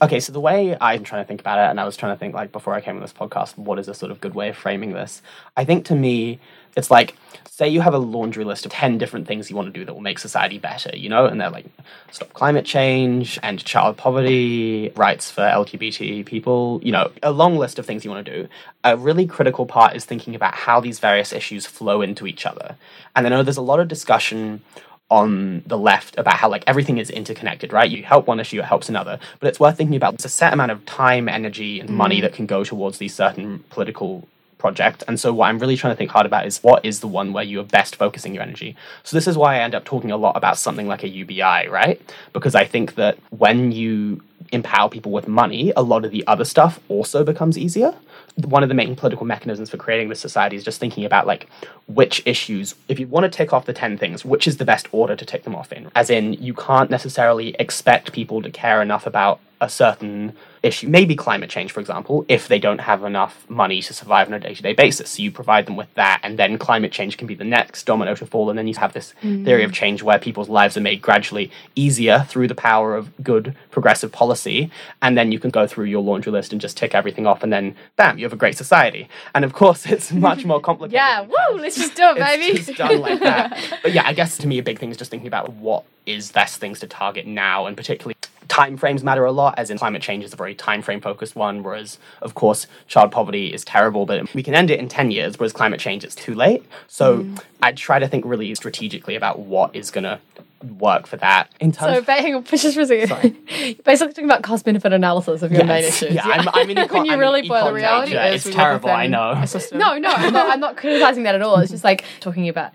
[0.01, 2.19] Okay, so the way I'm trying to think about it, and I was trying to
[2.19, 4.49] think like before I came on this podcast, what is a sort of good way
[4.49, 5.21] of framing this?
[5.57, 6.39] I think to me,
[6.75, 7.15] it's like
[7.59, 9.93] say you have a laundry list of 10 different things you want to do that
[9.93, 11.25] will make society better, you know?
[11.25, 11.65] And they're like
[12.09, 17.77] stop climate change, end child poverty, rights for LGBT people, you know, a long list
[17.77, 18.47] of things you want to do.
[18.85, 22.77] A really critical part is thinking about how these various issues flow into each other.
[23.13, 24.61] And I know there's a lot of discussion
[25.09, 27.91] on the left about how like everything is interconnected, right?
[27.91, 29.19] You help one issue, it helps another.
[29.41, 32.21] But it's worth thinking about it's a set amount of time, energy, and money mm.
[32.21, 34.29] that can go towards these certain political
[34.59, 35.03] project.
[35.07, 37.33] And so what I'm really trying to think hard about is what is the one
[37.33, 38.75] where you are best focusing your energy.
[39.03, 41.67] So this is why I end up talking a lot about something like a UBI,
[41.67, 41.99] right?
[42.33, 46.45] Because I think that when you empower people with money, a lot of the other
[46.45, 47.95] stuff also becomes easier.
[48.35, 51.47] One of the main political mechanisms for creating this society is just thinking about like
[51.87, 54.87] which issues, if you want to tick off the 10 things, which is the best
[54.91, 55.91] order to tick them off in.
[55.95, 60.33] As in, you can't necessarily expect people to care enough about a certain
[60.63, 64.33] issue, maybe climate change, for example, if they don't have enough money to survive on
[64.33, 65.11] a day to day basis.
[65.11, 68.15] So you provide them with that, and then climate change can be the next domino
[68.15, 68.49] to fall.
[68.49, 69.45] And then you have this mm.
[69.45, 73.55] theory of change where people's lives are made gradually easier through the power of good
[73.71, 74.71] progressive policy.
[75.01, 77.51] And then you can go through your laundry list and just tick everything off, and
[77.51, 79.07] then bam, you have a great society.
[79.33, 80.93] And of course, it's much more complicated.
[80.93, 82.57] Yeah, woo, let's just do it, baby.
[82.57, 83.57] It's just done like that.
[83.81, 86.31] But yeah, I guess to me a big thing is just thinking about what is
[86.31, 88.15] best things to target now, and particularly
[88.59, 89.57] time frames matter a lot.
[89.57, 93.11] As in, climate change is a very time frame focused one, whereas of course child
[93.11, 95.39] poverty is terrible, but we can end it in ten years.
[95.39, 96.65] Whereas climate change, it's too late.
[96.87, 97.41] So mm.
[97.63, 100.19] I try to think really strategically about what is gonna
[100.63, 101.95] work for that in terms.
[101.97, 103.35] So, ba- hang on, just for a second.
[103.49, 106.01] You're basically talking about cost benefit analysis of your main Yes.
[106.01, 106.15] issues.
[106.15, 108.35] Yeah, I'm, I'm in econ- When you I'm really boil econ the reality major.
[108.35, 108.89] is It's terrible.
[108.89, 109.31] I know.
[109.31, 109.77] a.
[109.77, 111.57] No, no, I'm not, I'm not criticizing that at all.
[111.59, 112.71] It's just like talking about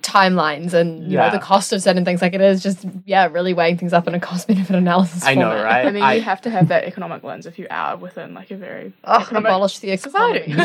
[0.00, 1.26] timelines and you Yeah.
[1.26, 2.22] know the cost of certain things.
[2.22, 5.24] Like it is just yeah, really weighing things up in a cost benefit analysis.
[5.24, 5.86] I know, right?
[5.86, 8.50] I mean, I- you have to have that economic lens if you are within like
[8.52, 10.52] a very Ugh, economic abolish the society.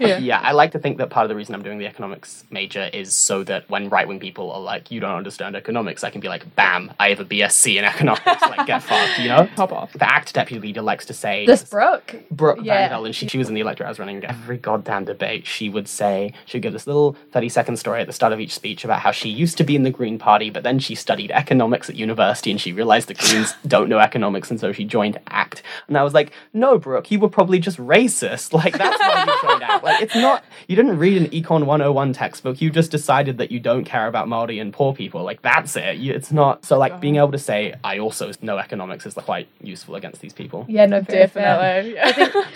[0.00, 0.18] yeah.
[0.18, 2.88] Yeah, I like to think that part of the reason I'm doing the economics major
[2.92, 6.20] is so that when right wing people are like, you don't understand economics, I can
[6.20, 9.48] be like, bam, I have a BSc in economics, like get fucked, you know?
[9.56, 9.92] Pop off.
[9.92, 12.16] The ACT deputy leader likes to say, this broke.
[12.30, 12.88] Brooke Yeah.
[12.88, 15.46] Van Velden, she, she was in the electorate I was running every goddamn debate.
[15.46, 18.40] She would say, she would give this little 30 second story at the start of
[18.40, 20.94] each speech about how she used to be in the Green Party, but then she
[20.94, 24.84] studied economics at university and she realized the Greens don't know economics, and so she
[24.84, 25.62] joined ACT.
[25.88, 28.52] And I was like, no, Brooke, you were probably just racist.
[28.52, 29.84] Like, that's why you joined ACT.
[29.84, 33.60] Like, it's not, you didn't read an Econ 101 textbook, you just decided that you
[33.60, 35.22] don't care about Māori and poor people.
[35.22, 35.96] Like, that's it.
[35.98, 39.48] You, it's not, so like, being able to say, I also know economics is quite
[39.60, 40.66] useful against these people.
[40.68, 41.84] Yeah, no, very fair.
[41.84, 41.94] Definitely.
[41.94, 42.48] Yeah.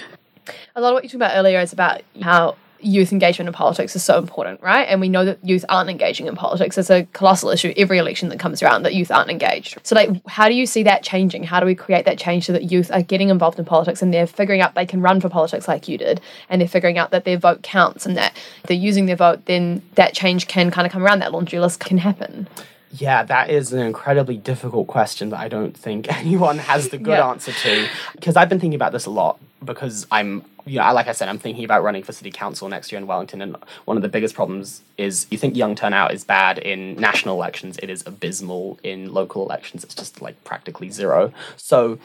[0.76, 3.94] a lot of what you talked about earlier is about how youth engagement in politics
[3.94, 4.84] is so important, right?
[4.84, 6.78] And we know that youth aren't engaging in politics.
[6.78, 9.78] It's a colossal issue every election that comes around that youth aren't engaged.
[9.82, 11.44] So, like, how do you see that changing?
[11.44, 14.12] How do we create that change so that youth are getting involved in politics and
[14.12, 17.10] they're figuring out they can run for politics like you did, and they're figuring out
[17.10, 18.34] that their vote counts and that
[18.66, 21.20] they're using their vote, then that change can kind of come around.
[21.20, 22.48] That laundry list can happen.
[22.92, 27.12] Yeah, that is an incredibly difficult question that I don't think anyone has the good
[27.18, 27.28] Yeah.
[27.28, 27.88] answer to.
[28.14, 31.28] Because I've been thinking about this a lot because I'm, you know, like I said,
[31.28, 33.42] I'm thinking about running for city council next year in Wellington.
[33.42, 37.36] And one of the biggest problems is you think young turnout is bad in national
[37.36, 39.84] elections, it is abysmal in local elections.
[39.84, 41.32] It's just like practically zero.
[41.56, 41.98] So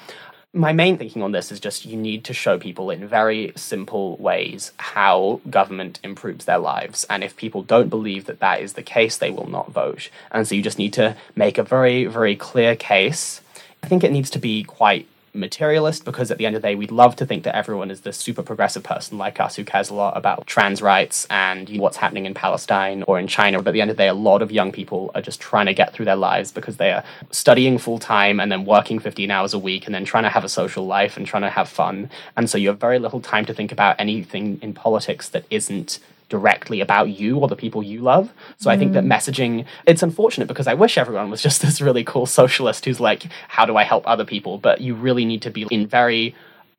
[0.56, 4.16] my main thinking on this is just you need to show people in very simple
[4.18, 7.06] ways how government improves their lives.
[7.10, 10.10] And if people don't believe that that is the case, they will not vote.
[10.32, 13.42] And so you just need to make a very, very clear case.
[13.84, 16.76] I think it needs to be quite materialist because at the end of the day,
[16.76, 19.90] we'd love to think that everyone is this super progressive person like us who cares
[19.90, 23.58] a lot about trans rights and what's happening in Palestine or in China.
[23.60, 25.66] But at the end of the day, a lot of young people are just trying
[25.66, 29.30] to get through their lives because they are studying full time and then working 15
[29.32, 31.70] hours a week and then trying to have a social life and trying to have
[31.70, 32.10] fun.
[32.36, 36.00] And so you have very little time to think about anything in politics that isn't
[36.30, 38.32] directly about you or the people you love.
[38.58, 39.12] So I think that mm.
[39.12, 43.24] messaging, it's unfortunate because I wish everyone was just this really cool socialist who's like,
[43.48, 44.58] how do I help other people?
[44.58, 46.36] But you really need to be in very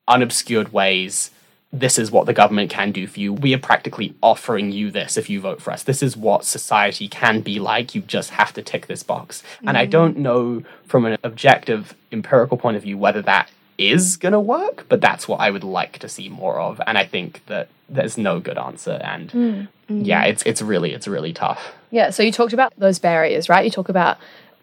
[0.07, 1.31] unobscured ways.
[1.73, 3.33] This is what the government can do for you.
[3.33, 5.83] We are practically offering you this if you vote for us.
[5.83, 7.93] This is what society can be like.
[7.93, 9.43] You just have to tick this box.
[9.65, 9.89] And I mm.
[9.89, 14.85] don't know from an objective, empirical point of view whether that is going to work,
[14.89, 16.81] but that's what I would like to see more of.
[16.87, 18.99] And I think that there's no good answer.
[19.03, 20.05] And mm, mm.
[20.05, 21.73] yeah, it's it's really it's really tough.
[21.91, 23.63] Yeah, so you talked about those barriers, right?
[23.63, 24.17] You talk about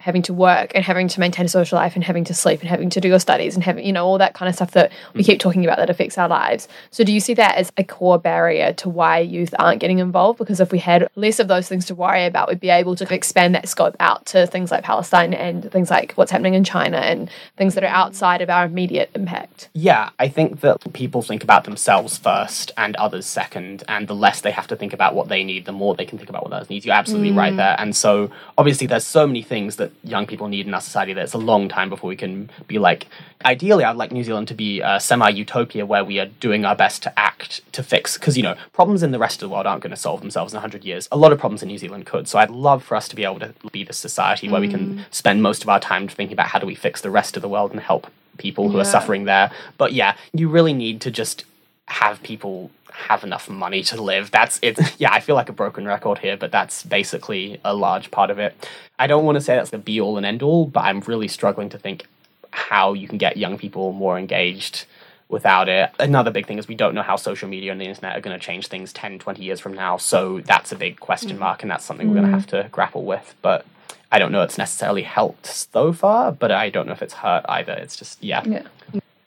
[0.05, 2.69] having to work and having to maintain a social life and having to sleep and
[2.69, 4.93] having to do your studies and having, you know, all that kind of stuff that
[5.15, 5.27] we mm.
[5.27, 6.69] keep talking about that affects our lives.
[6.91, 10.39] So do you see that as a core barrier to why youth aren't getting involved?
[10.39, 13.15] Because if we had less of those things to worry about, we'd be able to
[13.15, 16.99] expand that scope out to things like Palestine and things like what's happening in China
[16.99, 17.95] and things that are mm.
[17.95, 19.71] outside of our immediate impact.
[19.73, 24.43] Yeah, I think that people think about themselves first and others second, and the less
[24.43, 26.53] they have to think about what they need, the more they can think about what
[26.53, 26.85] others need.
[26.85, 27.57] You're absolutely right mm.
[27.57, 27.77] there.
[27.79, 31.23] And so, obviously, there's so many things that young people need in our society that
[31.23, 33.07] it's a long time before we can be like.
[33.45, 36.75] Ideally, I'd like New Zealand to be a semi utopia where we are doing our
[36.75, 39.67] best to act to fix, because, you know, problems in the rest of the world
[39.67, 41.09] aren't going to solve themselves in 100 years.
[41.13, 42.27] A lot of problems in New Zealand could.
[42.27, 44.97] So, I'd love for us to be able to be the society where we can
[44.97, 45.05] mm.
[45.11, 47.49] spend most of our time thinking about how do we fix the rest of the
[47.49, 49.51] world and help people who are suffering there.
[49.79, 51.45] But yeah, you really need to just
[51.87, 54.31] have people have enough money to live.
[54.31, 54.79] That's it.
[54.99, 58.39] Yeah, I feel like a broken record here, but that's basically a large part of
[58.39, 58.69] it.
[58.99, 61.29] I don't want to say that's the be all and end all, but I'm really
[61.29, 62.07] struggling to think
[62.51, 64.87] how you can get young people more engaged
[65.29, 65.91] without it.
[65.99, 68.39] Another big thing is we don't know how social media and the internet are going
[68.39, 69.97] to change things 10, 20 years from now.
[69.97, 71.41] So that's a big question mm.
[71.41, 72.41] mark, and that's something we're going to mm.
[72.41, 73.35] have to grapple with.
[73.43, 73.67] But
[74.13, 77.45] I don't know it's necessarily helped so far, but I don't know if it's hurt
[77.49, 77.73] either.
[77.73, 78.45] It's just, yeah.
[78.47, 78.63] Yeah.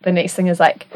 [0.01, 0.87] The next thing is like,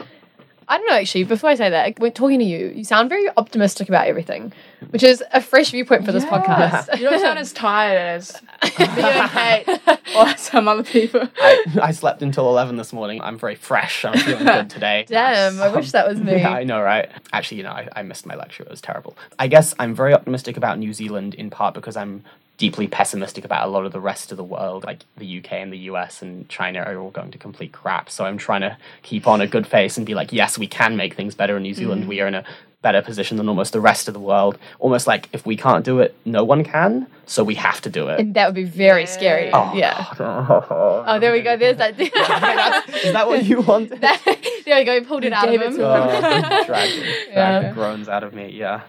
[0.72, 3.28] I don't know actually, before I say that, when talking to you, you sound very
[3.36, 4.54] optimistic about everything,
[4.92, 6.98] which is a fresh viewpoint for this podcast.
[6.98, 9.80] You don't sound as tired as me and Kate
[10.16, 11.28] or some other people.
[11.42, 13.20] I, I slept until 11 this morning.
[13.20, 14.06] I'm very fresh.
[14.06, 15.04] I'm feeling good today.
[15.10, 16.32] Damn, I wish that was um, me.
[16.38, 17.10] Yeah, I know, right?
[17.34, 18.64] Actually, you know, I, I missed my lecture.
[18.64, 19.18] It was terrible.
[19.38, 22.24] I guess I'm very optimistic about New Zealand in part because I'm
[22.62, 25.74] deeply pessimistic about a lot of the rest of the world, like the UK and
[25.74, 28.08] the US and China are all going to complete crap.
[28.08, 30.96] So I'm trying to keep on a good face and be like, yes, we can
[30.96, 32.04] make things better in New Zealand.
[32.04, 32.08] Mm.
[32.08, 32.44] We are in a
[32.84, 34.60] better position than almost the rest of the world.
[34.78, 37.08] Almost like if we can't do it, no one can.
[37.26, 38.20] So we have to do it.
[38.20, 39.50] And that would be very scary.
[39.52, 40.06] Oh, yeah.
[40.20, 41.58] oh, Oh, there we go.
[41.58, 42.00] There's that.
[42.00, 44.02] Is that what you wanted?
[44.02, 44.94] there we go.
[44.94, 45.74] You pulled it out of him.
[45.80, 47.70] Oh, dragged, it- Yeah.
[47.70, 48.50] the groans out of me.
[48.52, 48.82] Yeah,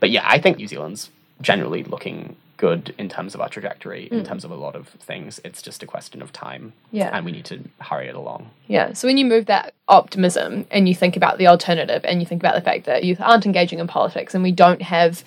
[0.00, 1.08] but yeah, I think New Zealand's
[1.40, 4.24] generally looking good in terms of our trajectory, in hmm.
[4.24, 5.40] terms of a lot of things.
[5.44, 7.10] It's just a question of time, Yeah.
[7.12, 8.50] and we need to hurry it along.
[8.66, 8.92] Yeah.
[8.92, 12.42] So when you move that optimism and you think about the alternative and you think
[12.42, 15.22] about the fact that youth aren't engaging in politics and we don't have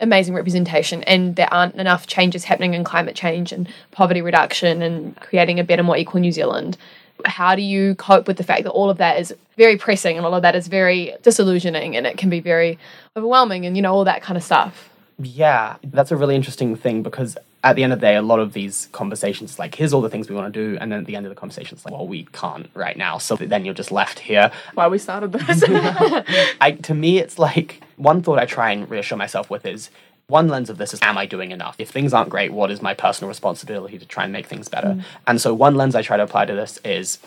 [0.00, 5.16] amazing representation and there aren't enough changes happening in climate change and poverty reduction and
[5.16, 6.76] creating a better, more equal New Zealand.
[7.24, 10.24] How do you cope with the fact that all of that is very pressing and
[10.24, 12.78] all of that is very disillusioning and it can be very
[13.16, 14.88] overwhelming and you know all that kind of stuff?
[15.20, 18.38] Yeah, that's a really interesting thing because at the end of the day, a lot
[18.38, 21.06] of these conversations, like, here's all the things we want to do, and then at
[21.06, 23.18] the end of the conversation, it's like, well, we can't right now.
[23.18, 24.52] So then you're just left here.
[24.74, 25.64] Why we started this.
[26.60, 29.90] I, to me, it's like one thought I try and reassure myself with is
[30.28, 31.74] one lens of this is, am I doing enough?
[31.78, 34.88] If things aren't great, what is my personal responsibility to try and make things better?
[34.88, 35.04] Mm.
[35.26, 37.18] And so, one lens I try to apply to this is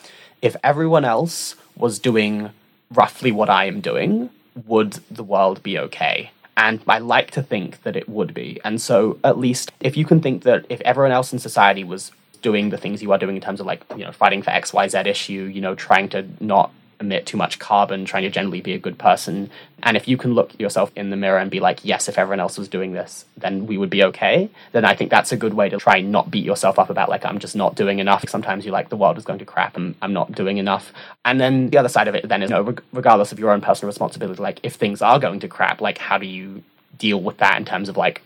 [0.42, 2.52] if everyone else was doing
[2.94, 4.30] roughly what I am doing,
[4.66, 6.32] would the world be okay?
[6.58, 8.60] And I like to think that it would be.
[8.64, 12.12] And so, at least if you can think that if everyone else in society was
[12.42, 15.06] doing the things you are doing in terms of like, you know, fighting for XYZ
[15.06, 16.72] issue, you know, trying to not
[17.02, 19.50] emit too much carbon, trying to generally be a good person.
[19.84, 22.40] And if you can look yourself in the mirror and be like, yes, if everyone
[22.40, 25.56] else was doing this, then we would be okay, then I think that's a good
[25.56, 28.24] way to try and not beat yourself up about like, I'm just not doing enough.
[28.30, 30.94] Sometimes you're like, the world is going to crap and I'm not doing enough.
[31.26, 33.52] And then the other side of it then is, you know, reg- regardless of your
[33.52, 36.64] own personal responsibility, like if things are going to crap, like how do you
[36.98, 38.22] deal with that in terms of like,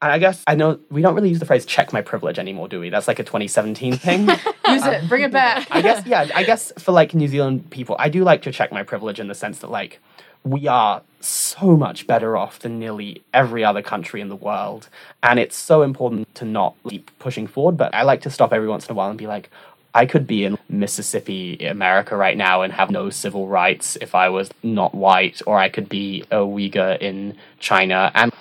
[0.00, 2.78] I guess I know we don't really use the phrase check my privilege anymore, do
[2.78, 2.88] we?
[2.88, 4.28] That's like a 2017 thing.
[4.28, 5.66] Use it, bring it back.
[5.70, 8.70] I guess yeah, I guess for like New Zealand people, I do like to check
[8.70, 9.98] my privilege in the sense that like
[10.44, 14.88] we are so much better off than nearly every other country in the world.
[15.22, 17.76] And it's so important to not keep pushing forward.
[17.76, 19.50] But I like to stop every once in a while and be like,
[19.94, 24.28] I could be in Mississippi, America right now and have no civil rights if I
[24.28, 28.12] was not white, or I could be a Uyghur in China.
[28.14, 28.32] And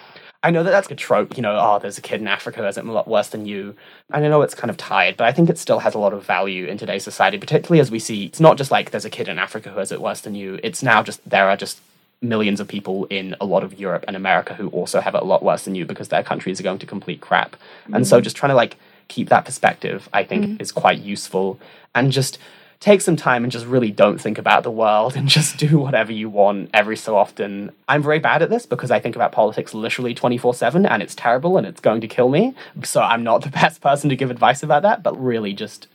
[0.44, 2.64] I know that that's a trope, you know, oh, there's a kid in Africa who
[2.64, 3.76] has it a lot worse than you.
[4.14, 6.14] And I know it's kind of tired, but I think it still has a lot
[6.14, 9.10] of value in today's society, particularly as we see it's not just like there's a
[9.10, 10.60] kid in Africa who has it worse than you.
[10.64, 11.80] It's now just there are just
[12.22, 15.26] millions of people in a lot of Europe and America who also have it a
[15.26, 17.52] lot worse than you because their countries are going to complete crap.
[17.52, 17.96] Mm-hmm.
[17.96, 18.78] And so just trying to like
[19.08, 20.62] keep that perspective, I think, mm-hmm.
[20.62, 21.60] is quite useful.
[21.96, 22.38] And just
[22.80, 26.11] take some time and just really don't think about the world and just do whatever
[26.11, 27.71] you want every so often.
[27.88, 31.15] I'm very bad at this because I think about politics literally 24 7 and it's
[31.15, 32.53] terrible and it's going to kill me.
[32.84, 35.88] So I'm not the best person to give advice about that, but really just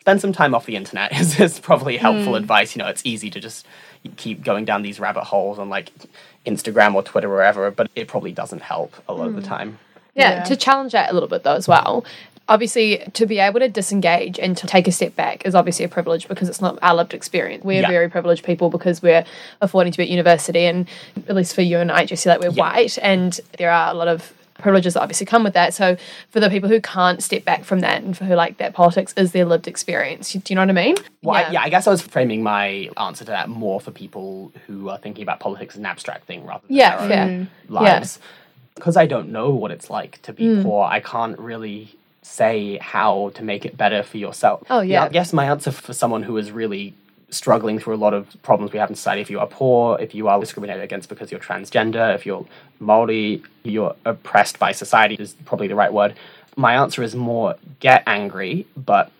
[0.00, 2.38] spend some time off the internet is, is probably helpful mm.
[2.38, 2.74] advice.
[2.74, 3.66] You know, it's easy to just
[4.16, 5.92] keep going down these rabbit holes on like
[6.46, 9.28] Instagram or Twitter or wherever, but it probably doesn't help a lot mm.
[9.28, 9.48] of the hmm.
[9.48, 9.78] time.
[10.14, 12.04] Yeah, yeah, to challenge that a little bit though as well
[12.50, 15.88] obviously to be able to disengage and to take a step back is obviously a
[15.88, 17.64] privilege because it's not our lived experience.
[17.64, 17.88] We're yeah.
[17.88, 19.24] very privileged people because we're
[19.60, 20.88] affording to be at university and
[21.28, 22.62] at least for you and I just see like we're yeah.
[22.62, 25.72] white and there are a lot of privileges that obviously come with that.
[25.72, 25.96] So
[26.30, 29.14] for the people who can't step back from that and for who like that politics
[29.16, 30.32] is their lived experience.
[30.32, 30.96] Do you know what I mean?
[31.22, 31.48] Well, yeah.
[31.48, 34.88] I, yeah, I guess I was framing my answer to that more for people who
[34.88, 38.18] are thinking about politics as an abstract thing rather than yeah, their own lives.
[38.74, 40.62] Because I don't know what it's like to be mm.
[40.62, 44.64] poor, I can't really say how to make it better for yourself.
[44.70, 45.04] Oh, yeah.
[45.04, 46.94] I guess my answer for someone who is really
[47.30, 50.14] struggling through a lot of problems we have in society, if you are poor, if
[50.14, 52.44] you are discriminated against because you're transgender, if you're
[52.80, 56.14] Maori, you're oppressed by society, is probably the right word.
[56.56, 59.10] My answer is more get angry, but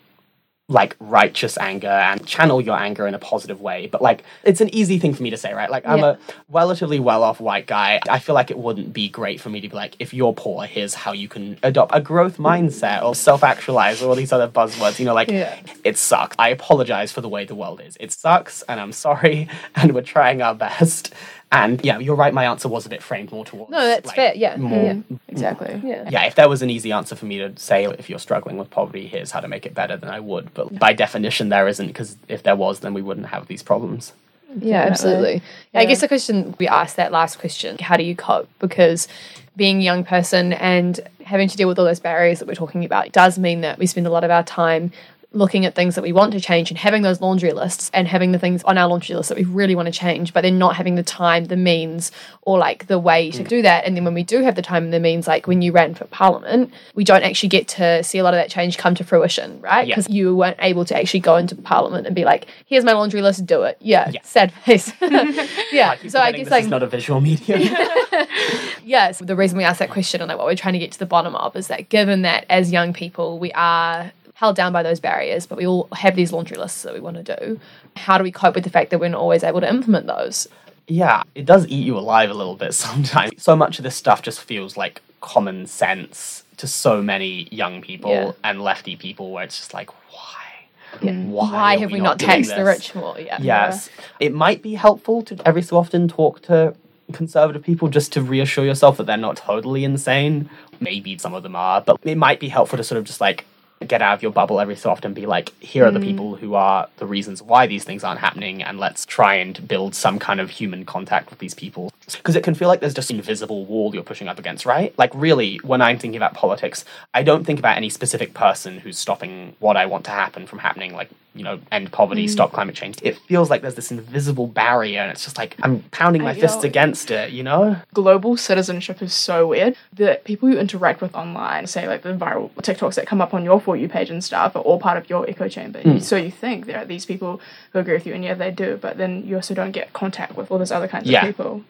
[0.70, 3.88] like righteous anger and channel your anger in a positive way.
[3.88, 5.68] But like, it's an easy thing for me to say, right?
[5.68, 6.10] Like, I'm yeah.
[6.12, 6.18] a
[6.48, 8.00] relatively well off white guy.
[8.08, 10.64] I feel like it wouldn't be great for me to be like, if you're poor,
[10.64, 14.48] here's how you can adopt a growth mindset or self actualize or all these other
[14.48, 15.00] buzzwords.
[15.00, 15.58] You know, like, yeah.
[15.82, 16.36] it sucks.
[16.38, 17.96] I apologize for the way the world is.
[17.98, 21.12] It sucks, and I'm sorry, and we're trying our best.
[21.52, 22.32] And yeah, you're right.
[22.32, 23.72] My answer was a bit framed more towards.
[23.72, 24.34] No, that's like, fair.
[24.36, 25.80] Yeah, more, yeah, exactly.
[25.84, 26.08] Yeah.
[26.08, 28.70] yeah, if there was an easy answer for me to say, if you're struggling with
[28.70, 30.54] poverty, here's how to make it better, then I would.
[30.54, 34.12] But by definition, there isn't, because if there was, then we wouldn't have these problems.
[34.58, 35.42] Yeah, absolutely.
[35.72, 35.80] Yeah.
[35.80, 38.48] I guess the question we asked that last question, how do you cope?
[38.58, 39.08] Because
[39.56, 42.84] being a young person and having to deal with all those barriers that we're talking
[42.84, 44.92] about does mean that we spend a lot of our time
[45.32, 48.32] looking at things that we want to change and having those laundry lists and having
[48.32, 50.74] the things on our laundry list that we really want to change, but then not
[50.74, 52.10] having the time, the means,
[52.42, 53.48] or like the way to mm.
[53.48, 53.84] do that.
[53.84, 55.94] And then when we do have the time and the means, like when you ran
[55.94, 59.04] for parliament, we don't actually get to see a lot of that change come to
[59.04, 59.86] fruition, right?
[59.86, 60.14] Because yeah.
[60.14, 63.46] you weren't able to actually go into parliament and be like, here's my laundry list,
[63.46, 63.76] do it.
[63.80, 64.22] Yeah, yeah.
[64.22, 64.92] sad face.
[65.00, 65.96] yeah.
[66.02, 67.60] I so I guess like not a visual medium.
[68.84, 69.20] yes.
[69.20, 71.06] The reason we asked that question and like what we're trying to get to the
[71.06, 74.10] bottom of is that given that as young people we are
[74.40, 77.22] held down by those barriers, but we all have these laundry lists that we want
[77.22, 77.60] to do.
[77.94, 80.48] How do we cope with the fact that we're not always able to implement those?
[80.88, 83.32] Yeah, it does eat you alive a little bit sometimes.
[83.36, 88.10] So much of this stuff just feels like common sense to so many young people
[88.10, 88.32] yeah.
[88.42, 91.02] and lefty people where it's just like, why?
[91.02, 91.22] Yeah.
[91.24, 93.20] Why, why have we, we not, taxed the rich more?
[93.20, 93.36] Yeah.
[93.42, 93.90] Yes.
[93.94, 94.04] Yeah.
[94.20, 96.74] It might be helpful to every so often talk to
[97.12, 100.48] conservative people just to reassure yourself that they're not totally insane.
[100.80, 103.44] Maybe some of them are, but it might be helpful to sort of just like
[103.86, 106.04] get out of your bubble every so often be like here are the mm.
[106.04, 109.94] people who are the reasons why these things aren't happening and let's try and build
[109.94, 113.10] some kind of human contact with these people because it can feel like there's just
[113.10, 116.84] an invisible wall you're pushing up against right like really when i'm thinking about politics
[117.14, 120.58] i don't think about any specific person who's stopping what i want to happen from
[120.58, 122.30] happening like you know, end poverty, mm.
[122.30, 122.98] stop climate change.
[123.02, 126.64] It feels like there's this invisible barrier, and it's just like I'm pounding my fists
[126.64, 127.76] against it, you know?
[127.94, 129.76] Global citizenship is so weird.
[129.92, 133.44] The people you interact with online, say like the viral TikToks that come up on
[133.44, 135.80] your For You page and stuff, are all part of your echo chamber.
[135.80, 136.02] Mm.
[136.02, 137.40] So you think there are these people
[137.72, 140.36] who agree with you, and yeah, they do, but then you also don't get contact
[140.36, 141.24] with all those other kinds yeah.
[141.24, 141.64] of people.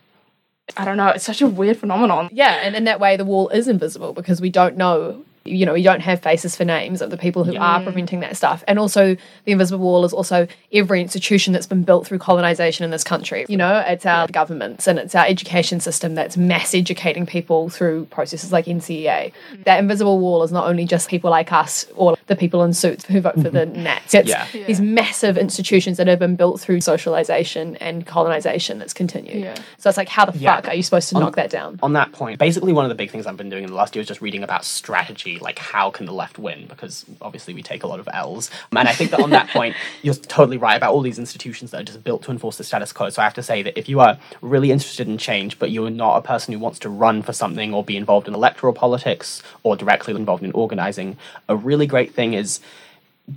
[0.77, 1.09] I don't know.
[1.09, 2.29] It's such a weird phenomenon.
[2.33, 5.75] Yeah, and in that way, the wall is invisible because we don't know you know,
[5.75, 8.63] you don't have faces for names of the people who are preventing that stuff.
[8.69, 12.91] And also, the invisible wall is also every institution that's been built through colonization in
[12.91, 13.47] this country.
[13.49, 18.07] You know, it's our governments and it's our education system that's mass educating people through
[18.07, 19.33] processes like NCEA.
[19.33, 19.63] Mm-hmm.
[19.65, 23.05] That invisible wall is not only just people like us or the people in suits
[23.07, 23.83] who vote for the mm-hmm.
[23.83, 24.15] Nats.
[24.15, 24.47] It's Yeah.
[24.53, 29.43] these massive institutions that have been built through socialization and colonization that's continued.
[29.43, 29.55] Yeah.
[29.79, 30.57] So it's like, how the Yeah.
[30.57, 31.79] fuck are you supposed to knock that down?
[31.83, 33.95] on that point, basically one of the big things I've been doing in the last
[33.95, 36.67] year is just reading about strategy, like how can the left win?
[36.67, 38.51] Because obviously we take a lot of L's.
[38.71, 41.81] And I think that on that point, you're totally right about all these institutions that
[41.81, 43.11] are just built to enforce the status quo.
[43.11, 45.91] So I have to say that if you are really interested in change, but you're
[45.91, 49.43] not a person who wants to run for something or be involved in electoral politics
[49.63, 51.17] or directly involved in organizing,
[51.49, 52.61] a really great thing is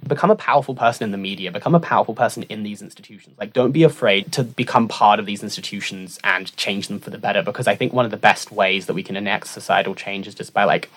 [0.07, 3.35] become a powerful person in the media, become a powerful person in these institutions.
[3.37, 7.17] Like, don't be afraid to become part of these institutions and change them for the
[7.17, 7.43] better.
[7.43, 10.35] Because I think one of the best ways that we can enact societal change is
[10.35, 10.89] just by like,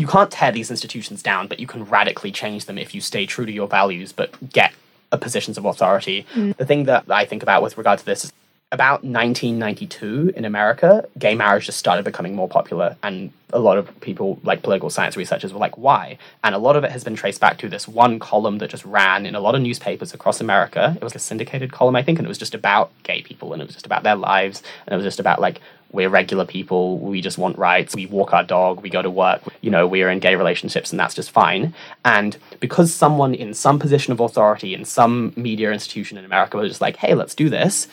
[0.00, 3.26] you can't tear these institutions down, but you can radically change them if you stay
[3.26, 4.72] true to your values, but get
[5.12, 6.26] a positions of authority.
[6.34, 6.56] Mm.
[6.56, 8.32] The thing that I think about with regard to this is
[8.72, 14.00] about 1992 in America, gay marriage just started becoming more popular, and a lot of
[14.00, 16.16] people, like political science researchers, were like, why?
[16.42, 18.86] And a lot of it has been traced back to this one column that just
[18.86, 20.96] ran in a lot of newspapers across America.
[20.96, 23.60] It was a syndicated column, I think, and it was just about gay people, and
[23.60, 25.60] it was just about their lives, and it was just about like,
[25.92, 29.42] we're regular people, we just want rights, we walk our dog, we go to work,
[29.60, 31.74] you know, we're in gay relationships, and that's just fine.
[32.04, 36.70] And because someone in some position of authority in some media institution in America was
[36.70, 37.88] just like, hey, let's do this,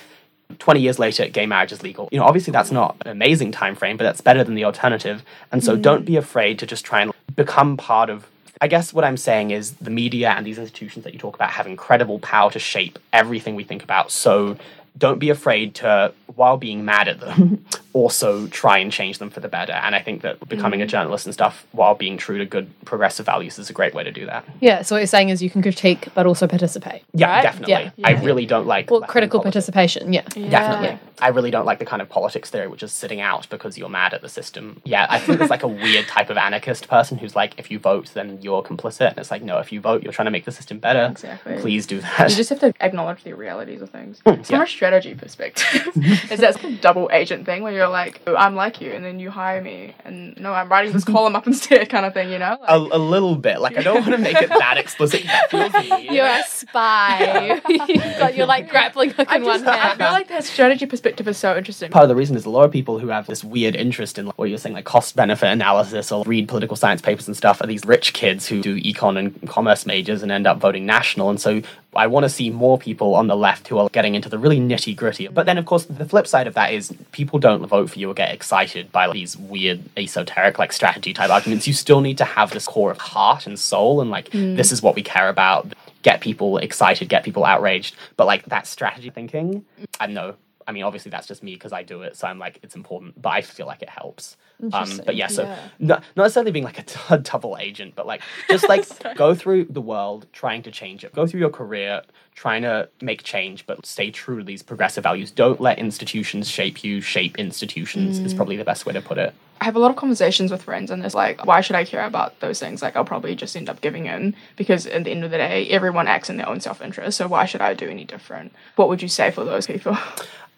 [0.60, 2.08] 20 years later gay marriage is legal.
[2.12, 5.24] You know obviously that's not an amazing time frame but that's better than the alternative.
[5.52, 5.82] And so mm.
[5.82, 8.28] don't be afraid to just try and become part of
[8.60, 11.52] i guess what i'm saying is the media and these institutions that you talk about
[11.52, 14.10] have incredible power to shape everything we think about.
[14.10, 14.58] So
[14.98, 17.64] don't be afraid to while being mad at them
[17.98, 20.90] also try and change them for the better and i think that becoming a mm.
[20.96, 24.12] journalist and stuff while being true to good progressive values is a great way to
[24.12, 27.02] do that Yeah, so what you're saying is you can critique but also participate.
[27.14, 27.44] yeah right?
[27.44, 28.08] definitely Yeah.
[28.10, 29.68] i really don't like Well, critical politics.
[29.68, 30.22] participation, yeah.
[30.22, 30.88] Definitely.
[30.88, 30.98] Yeah.
[31.20, 33.90] I really don't like the kind of politics theory which is sitting out because you're
[33.90, 34.82] mad at the system.
[34.86, 37.80] Yeah, I think there's like a weird type of anarchist person who's like, if you
[37.80, 39.10] vote, then you're complicit.
[39.10, 41.08] And it's like, no, if you vote, you're trying to make the system better.
[41.12, 41.58] Exactly.
[41.60, 42.30] Please do that.
[42.30, 44.20] You just have to acknowledge the realities of things.
[44.26, 44.64] Mm, From yeah.
[44.64, 45.88] a strategy perspective,
[46.32, 49.30] is that double agent thing where you're like, oh, I'm like you, and then you
[49.30, 52.58] hire me, and no, I'm writing this column up instead, kind of thing, you know?
[52.60, 53.60] Like, a, a little bit.
[53.60, 55.24] Like, I don't want to make it that explicit.
[55.24, 56.12] That feels weird.
[56.12, 57.62] You're a spy.
[58.20, 59.70] but you're like grappling hook in one hand.
[59.70, 61.92] I feel like that strategy perspective is so interesting.
[61.92, 64.28] Part of the reason is a lot of people who have this weird interest in
[64.28, 67.62] like, what you're saying, like cost benefit analysis or read political science papers and stuff,
[67.62, 71.30] are these rich kids who do econ and commerce majors and end up voting national.
[71.30, 71.62] And so
[71.96, 74.60] I want to see more people on the left who are getting into the really
[74.60, 75.28] nitty gritty.
[75.28, 78.12] But then, of course, the flip side of that is people don't vote for you
[78.12, 81.66] or get excited by like, these weird esoteric like strategy type arguments.
[81.66, 84.56] You still need to have this core of heart and soul and like mm.
[84.56, 85.74] this is what we care about.
[86.04, 87.96] Get people excited, get people outraged.
[88.16, 89.66] But like that strategy thinking,
[90.00, 90.36] I don't know.
[90.68, 93.22] I mean, obviously that's just me because I do it, so I'm like it's important.
[93.22, 94.36] But I feel like it helps.
[94.74, 95.60] Um, but yeah, so Yeah.
[95.80, 99.34] not, not necessarily being like a, t- a double agent, but like just like go
[99.36, 101.14] through the world trying to change it.
[101.14, 102.02] Go through your career
[102.36, 105.32] trying to make change, but stay true to these progressive values.
[105.32, 107.02] Don't let institutions shape you.
[107.02, 109.34] Shape institutions is probably the best way to put it.
[109.60, 112.06] I have a lot of conversations with friends, and it's like, why should I care
[112.06, 112.84] about those things?
[112.84, 115.68] Like, I'll probably just end up giving in because at the end of the day,
[115.70, 117.18] everyone acts in their own self interest.
[117.18, 118.54] So, why should I do any different?
[118.76, 119.98] What would you say for those people?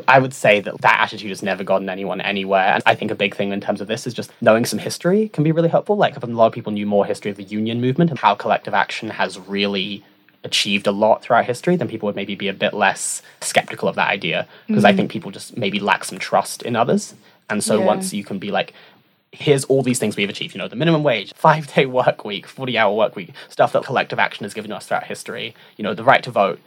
[0.08, 2.74] I would say that that attitude has never gotten anyone anywhere.
[2.74, 5.30] And I think a big thing in terms of this is just knowing some history
[5.30, 5.98] can be really helpful.
[5.98, 8.74] Like, a lot of people knew more history of the union movement and how collective
[8.74, 10.04] action has really
[10.44, 13.96] achieved a lot throughout history, then people would maybe be a bit less skeptical of
[13.96, 14.48] that idea.
[14.68, 14.98] Because I mm-hmm.
[14.98, 17.14] think people just maybe lack some trust in others.
[17.50, 17.86] And so Yeah.
[17.86, 18.74] once you can be like,
[19.32, 22.48] here's all these things we've achieved, you know, the minimum wage, five day work week,
[22.48, 25.94] 40 hour work week, stuff that collective action has given us throughout history, you know,
[25.94, 26.60] the right to vote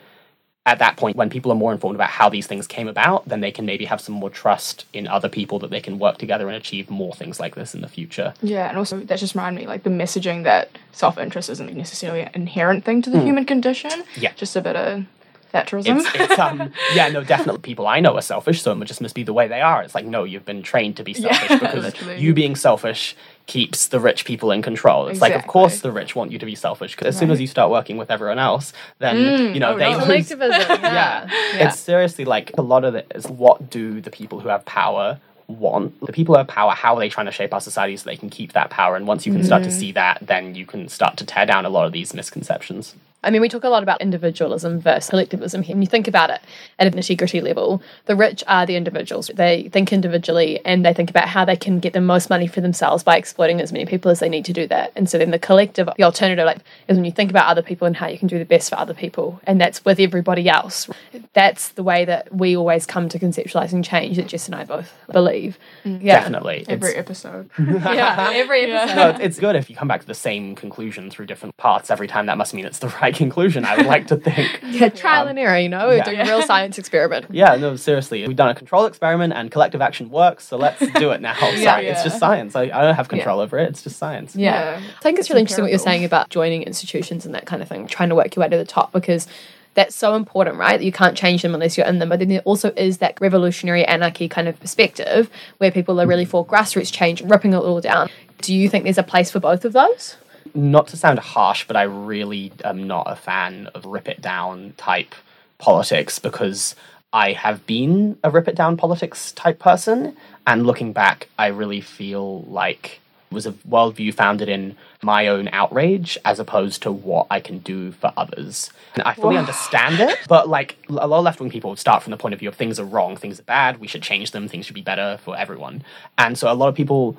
[0.64, 3.40] at that point, when people are more informed about how these things came about, then
[3.40, 6.46] they can maybe have some more trust in other people that they can work together
[6.46, 8.32] and achieve more things like this in the future.
[8.42, 12.20] Yeah, and also that just reminded me like the messaging that self interest isn't necessarily
[12.22, 14.04] an inherent thing to the human condition.
[14.16, 14.32] Yeah.
[14.34, 15.04] Just a bit of
[15.52, 15.98] Thatcherism.
[15.98, 19.14] It's, it's um yeah no definitely people I know are selfish so it just must
[19.14, 21.58] be the way they are it's like no you've been trained to be selfish Yeah,
[21.60, 22.20] because literally.
[22.22, 23.14] you being selfish
[23.46, 26.46] keeps the rich people in control it's like of course the rich want you to
[26.46, 29.54] be selfish because as soon as you start working with everyone else then mm.
[29.54, 29.98] you know oh they no.
[30.04, 30.68] lose Collectivism.
[30.82, 31.26] yeah.
[31.26, 31.68] Yeah.
[31.68, 35.18] It's seriously like a lot of it is what do the people who have power
[35.48, 35.98] want?
[36.00, 38.16] The people who have power, how are they trying to shape our society so they
[38.16, 38.96] can keep that power?
[38.96, 39.78] And once you can start to mm-hmm.
[39.78, 42.94] see that, then you can start to tear down a lot of these misconceptions.
[43.24, 45.74] I mean, we talk a lot about individualism versus collectivism here.
[45.76, 46.40] When you think about it
[46.78, 49.30] at an integrity level, the rich are the individuals.
[49.34, 52.60] They think individually and they think about how they can get the most money for
[52.60, 54.92] themselves by exploiting as many people as they need to do that.
[54.96, 56.58] And so then the collective, the alternative, like,
[56.88, 58.76] is when you think about other people and how you can do the best for
[58.78, 59.40] other people.
[59.44, 60.88] And that's with everybody else.
[61.32, 64.92] That's the way that we always come to conceptualizing change that Jess and I both
[65.12, 65.58] believe.
[65.84, 66.02] Mm.
[66.02, 66.18] Yeah.
[66.20, 66.64] Definitely.
[66.68, 67.50] Every It's- episode.
[67.58, 68.30] Yeah.
[68.34, 68.96] Every episode.
[68.96, 72.06] no, it's good if you come back to the same conclusion through different parts every
[72.08, 72.26] time.
[72.26, 73.64] That must mean it's the right conclusion.
[73.64, 74.60] I would like to think.
[74.72, 76.04] Yeah, trial and um, error, you know, we're yeah.
[76.04, 77.26] doing a real science experiment.
[77.30, 78.26] Yeah, no, seriously.
[78.26, 81.34] We've done a control experiment and collective action works, so let's do it now.
[81.38, 82.04] Sorry, it's Yeah.
[82.04, 82.56] just science.
[82.56, 84.34] I, I don't have control over it, it's just science.
[84.34, 84.52] Yeah.
[84.52, 84.76] Yeah.
[84.76, 87.60] I think it's, It's really interesting what you're saying about joining institutions and that kind
[87.60, 89.28] of thing, trying to work your way to the top because
[89.74, 90.78] that's so important, right?
[90.78, 92.08] That you can't change them unless you're in them.
[92.10, 96.24] But then there also is that revolutionary anarchy kind of perspective where people are really
[96.24, 96.30] mm-hmm.
[96.30, 98.10] for grassroots change, ripping it all down.
[98.40, 100.16] Do you think there's a place for both of those?
[100.54, 104.74] Not to sound harsh, but I really am not a fan of rip it down
[104.76, 105.14] type
[105.58, 106.74] politics because
[107.12, 110.16] I have been a rip it down politics type person.
[110.46, 115.48] And looking back, I really feel like it was a worldview founded in my own
[115.52, 118.70] outrage as opposed to what I can do for others.
[118.94, 122.10] And I fully understand it, but like a lot of left wing people start from
[122.10, 124.48] the point of view of things are wrong, things are bad, we should change them,
[124.48, 125.82] things should be better for everyone.
[126.18, 127.16] And so a lot of people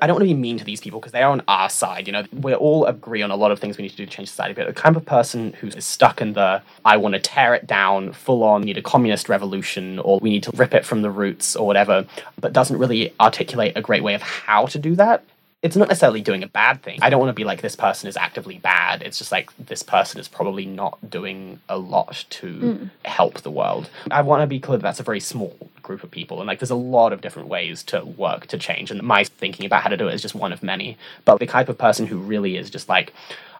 [0.00, 2.06] I don't want to be mean to these people because they are on our side.
[2.06, 4.10] You know, we all agree on a lot of things we need to do to
[4.10, 4.54] change society.
[4.54, 7.66] But the kind of person who is stuck in the I want to tear it
[7.66, 11.10] down, full on, need a communist revolution, or we need to rip it from the
[11.10, 12.06] roots, or whatever,
[12.40, 15.24] but doesn't really articulate a great way of how to do that.
[15.60, 17.00] It's not necessarily doing a bad thing.
[17.02, 19.02] I don't want to be like this person is actively bad.
[19.02, 22.90] It's just like this person is probably not doing a lot to mm.
[23.04, 23.90] help the world.
[24.08, 26.60] I want to be clear that that's a very small group of people, and like
[26.60, 28.92] there's a lot of different ways to work to change.
[28.92, 30.96] And my thinking about how to do it is just one of many.
[31.24, 33.12] But the type of person who really is just like,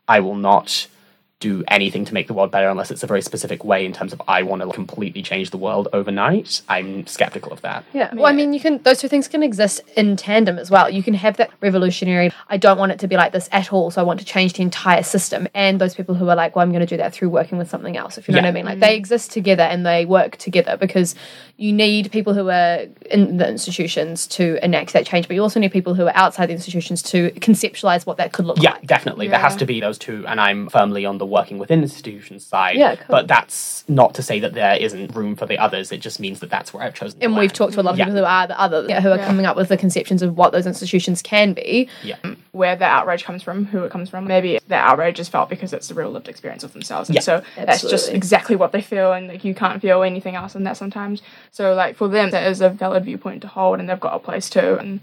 [0.07, 0.87] I will not
[1.41, 4.13] do anything to make the world better unless it's a very specific way in terms
[4.13, 6.63] of I want to completely change the world overnight.
[6.69, 7.85] I'm skeptical of that.
[7.93, 8.13] Yeah.
[8.13, 10.91] Well, I mean, you can those two things can exist in tandem as well.
[10.91, 12.33] You can have that revolutionary.
[12.49, 14.55] I don't want it to be like this at all, so I want to change
[14.55, 15.47] the entire system.
[15.55, 17.71] And those people who are like, well, I'm going to do that through working with
[17.71, 18.19] something else.
[18.19, 18.43] If you know Yeah.
[18.45, 21.15] what I mean, like they exist together and they work together because
[21.57, 25.61] you need people who are in the institutions to enact that change, but you also
[25.61, 28.65] need people who are outside the institutions to conceptualize what that could look like.
[28.65, 28.87] Yeah, like.
[28.87, 29.29] definitely.
[29.29, 32.77] There has to be those two, and I'm firmly on the working within institutions side.
[32.77, 33.07] Yeah, cool.
[33.09, 35.93] But that's not to say that there isn't room for the others.
[35.93, 37.21] It just means that that's where I've chosen.
[37.21, 37.55] to And we've land.
[37.55, 38.07] talked to a lot of Yeah.
[38.07, 39.27] people who are the other, yeah, who are Yeah.
[39.27, 41.89] coming up with the conceptions of what those institutions can be.
[42.03, 42.17] Yeah.
[42.25, 44.27] Um, where the outrage comes from, who it comes from.
[44.27, 47.09] Maybe the outrage is felt because it's the real lived experience of themselves.
[47.09, 50.35] And Yeah, so that's just exactly what they feel and like you can't feel anything
[50.35, 51.23] else in that sometimes.
[51.53, 54.19] So like for them that is a valid viewpoint to hold and they've got a
[54.19, 55.01] place too and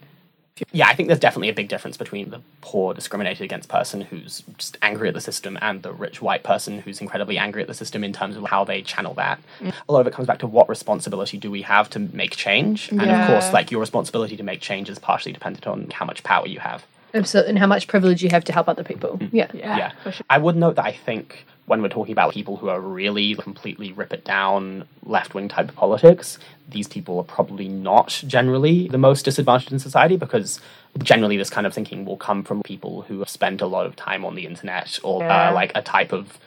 [0.71, 4.41] Yeah, I think there's definitely a big difference between the poor, discriminated against person who's
[4.57, 7.73] just angry at the system and the rich white person who's incredibly angry at the
[7.73, 9.39] system in terms of how they channel that.
[9.61, 12.89] A lot of it comes back to what responsibility do we have to make change?
[12.89, 16.23] And of course, like your responsibility to make change is partially dependent on how much
[16.23, 16.85] power you have.
[17.13, 17.49] Absolutely.
[17.49, 19.17] And how much privilege you have to help other people.
[19.17, 19.29] Mm.
[19.31, 19.47] Yeah.
[19.53, 19.91] yeah, yeah.
[20.03, 20.25] for sure.
[20.29, 23.91] I would note that I think when we're talking about people who are really completely
[23.91, 26.37] rip it down left wing type of politics,
[26.69, 30.59] these people are probably not generally the most disadvantaged in society because
[30.99, 33.95] generally this kind of thinking will come from people who have spent a lot of
[33.95, 35.49] time on the internet or Yeah.
[35.49, 36.37] uh, like a type of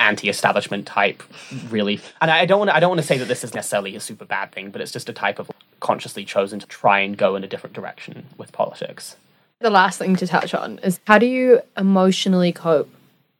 [0.00, 1.22] anti-establishment type
[1.70, 4.00] really and i don't want i don't want to say that this is necessarily a
[4.00, 5.48] super bad thing but it's just a type of
[5.80, 9.16] consciously chosen to try and go in a different direction with politics
[9.60, 12.90] The last thing to touch on is how do you emotionally cope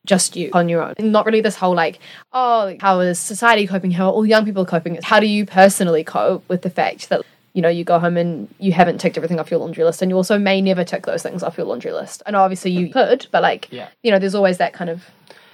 [0.04, 0.94] just you on your own?
[0.98, 1.98] Not really this whole like,
[2.32, 3.90] oh, how is society coping?
[3.90, 4.98] How are all young people coping?
[5.02, 8.52] How do you personally cope with the fact that you know you go home and
[8.58, 11.22] you haven't ticked everything off your laundry list, and you also may never tick those
[11.22, 12.22] things off your laundry list?
[12.26, 13.88] And obviously you could, but like, Yeah.
[14.02, 15.04] you know, there's always that kind of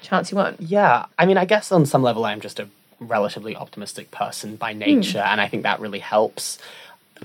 [0.02, 0.60] chance you won't.
[0.60, 4.72] Yeah, I mean, I guess on some level, I'm just a relatively optimistic person by
[4.72, 4.80] hmm.
[4.80, 6.58] nature, and I think that really helps.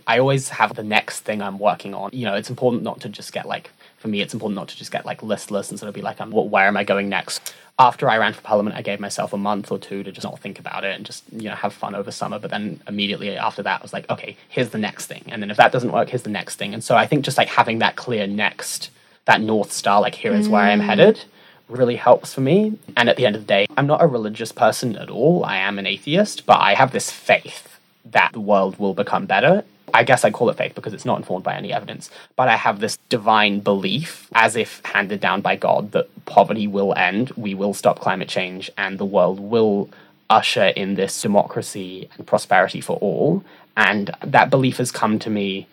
[0.06, 2.10] I always have the next thing I'm working on.
[2.14, 3.72] You know, it's important not to just get like,
[4.06, 6.22] for me, it's important not to just get like listless and sort of be like,
[6.22, 7.56] um, what, where am I going next?
[7.80, 10.40] After I ran for parliament, I gave myself a month or two to just not
[10.40, 12.38] think about it and just, you know, have fun over summer.
[12.38, 15.24] But then immediately after that, I was like, okay, here's the next thing.
[15.26, 16.76] And then if that doesn't work, here's the next thing.
[16.76, 18.92] And so I think just like having that clear next,
[19.26, 21.24] that North Star, like, here is where I am headed
[21.68, 22.78] really helps for me.
[22.96, 25.44] And at the end of the day, I'm not a religious person at all.
[25.44, 29.64] I am an atheist, but I have this faith that the world will become better.
[29.96, 32.58] I guess I call it faith because it's not informed by any evidence, but I
[32.58, 37.54] have this divine belief, as if handed down by God, that poverty will end, we
[37.56, 39.90] will stop climate change, and the world will
[40.30, 43.42] usher in this democracy and prosperity for all.
[43.78, 45.66] And that belief has come to me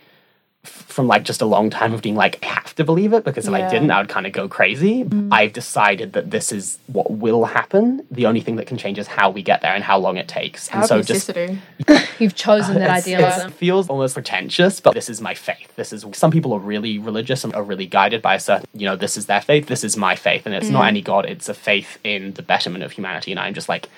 [0.64, 3.48] from like just a long time of being like I have to believe it because
[3.48, 5.08] if I didn't I would kind of go crazy.
[5.32, 8.06] I've decided that this is what will happen.
[8.10, 10.28] The only thing that can change is how we get there and how long it
[10.28, 10.70] takes.
[10.70, 11.30] Out and of so just.
[12.20, 13.48] You've chosen that it's- idealism.
[13.48, 15.74] It feels almost pretentious, but this is my faith.
[15.74, 18.86] This is some people are really religious and are really guided by a certain, you
[18.86, 21.48] know, this is their faith, this is my faith, and it's not any god, it's
[21.48, 23.32] a faith in the betterment of humanity.
[23.32, 23.88] And I'm just like,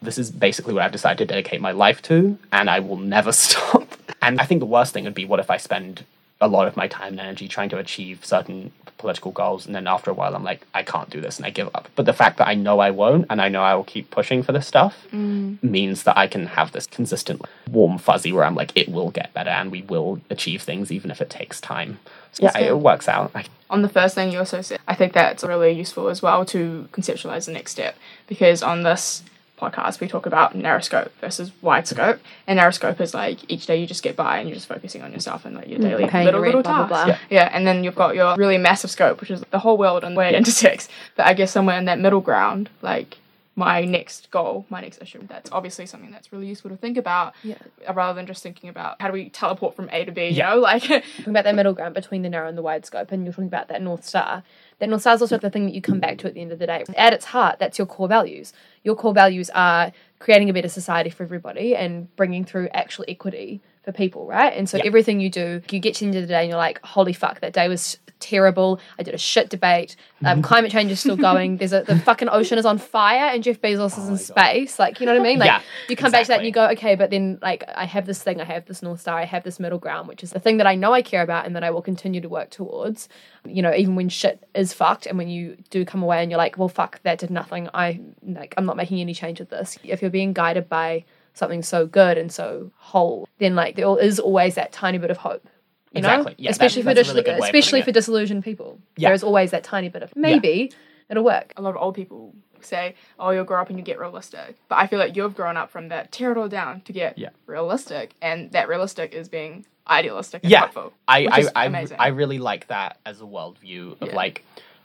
[0.00, 3.32] this is basically what I've decided to dedicate my life to, and I will never
[3.44, 3.88] stop.
[4.20, 6.04] And I think the worst thing would be what if I spend
[6.42, 9.86] a lot of my time and energy trying to achieve certain political goals and then
[9.86, 11.88] after a while I'm like I can't do this and I give up.
[11.96, 14.42] But the fact that I know I won't and I know I will keep pushing
[14.42, 15.62] for this stuff mm.
[15.62, 19.32] means that I can have this consistent warm fuzzy where I'm like it will get
[19.32, 22.00] better and we will achieve things even if it takes time.
[22.32, 23.30] So yeah, it works out.
[23.34, 26.44] I, on the first thing you also said, I think that's really useful as well
[26.46, 29.22] to conceptualize the next step because on this
[29.62, 33.66] podcast we talk about narrow scope versus wide scope, and narrow scope is like each
[33.66, 36.06] day you just get by and you're just focusing on yourself and like your daily
[36.08, 37.20] paying little little rent, blah, blah, tasks.
[37.28, 37.36] blah.
[37.38, 40.16] Yeah, and then you've got your really massive scope, which is the whole world and
[40.16, 40.88] where it intersects.
[41.16, 43.18] But I guess somewhere in that middle ground, like
[43.54, 45.20] my next goal, my next issue.
[45.28, 47.56] That's obviously something that's really useful to think about, Yeah.
[47.86, 50.28] uh, rather than just thinking about how do we teleport from A to B.
[50.28, 50.54] You Yeah.
[50.54, 53.24] know, like talking about that middle ground between the narrow and the wide scope, and
[53.24, 54.42] you're talking about that North Star.
[54.82, 56.58] That North is also the thing that you come back to at the end of
[56.58, 56.82] the day.
[56.96, 58.52] At its heart, that's your core values.
[58.82, 63.62] Your core values are creating a better society for everybody and bringing through actual equity
[63.82, 64.52] for people, right?
[64.56, 66.58] And so everything you do, you get to the end of the day and you're
[66.58, 68.80] like, holy fuck, that day was terrible.
[68.98, 69.96] I did a shit debate.
[70.24, 71.56] Um, climate change is still going.
[71.56, 74.78] There's a the fucking ocean is on fire and Jeff Bezos is in space.
[74.78, 75.40] Like, you know what I mean?
[75.40, 77.84] Like Yeah, you come back to that and you go, okay, but then like I
[77.84, 80.30] have this thing, I have this North Star, I have this middle ground, which is
[80.30, 82.50] the thing that I know I care about and that I will continue to work
[82.50, 83.08] towards.
[83.44, 86.38] You know, even when shit is fucked and when you do come away and you're
[86.38, 87.68] like, well fuck, that did nothing.
[87.74, 89.76] I like I'm not making any change with this.
[89.82, 91.04] If you're being guided by
[91.34, 95.16] something so good and so whole, then like there is always that tiny bit of
[95.18, 95.44] hope.
[95.92, 96.32] You Exactly.
[96.32, 96.36] know?
[96.38, 97.92] Yeah, especially that's a for really dis- good especially for it.
[97.92, 98.78] disillusioned people.
[98.96, 99.08] Yeah.
[99.08, 100.72] There is always that tiny bit of maybe
[101.10, 101.52] it'll work.
[101.56, 104.76] a lot of old people say, "Oh, you'll grow up and you get realistic." But
[104.76, 107.30] I feel like you've grown up from that tear it all down to get Yeah.
[107.46, 110.92] realistic, and that realistic is being idealistic and yeah, hopeful.
[111.08, 111.96] I which I, is I, amazing.
[112.00, 114.14] I really like that as a worldview of Yeah.
[114.16, 114.44] like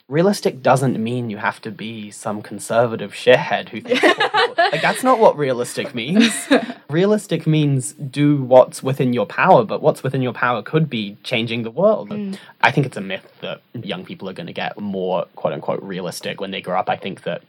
[0.10, 4.04] realistic doesn't mean you have to be some conservative shithead who thinks
[4.58, 6.34] like that's not what realistic means.
[6.90, 11.64] realistic means do what's within your power, but what's within your power could be changing
[11.64, 12.10] the world.
[12.10, 12.38] Mm.
[12.62, 15.84] I think it's a myth that young people are going to get more quote unquote
[15.84, 16.90] realistic when they grow up.
[16.90, 17.44] I think that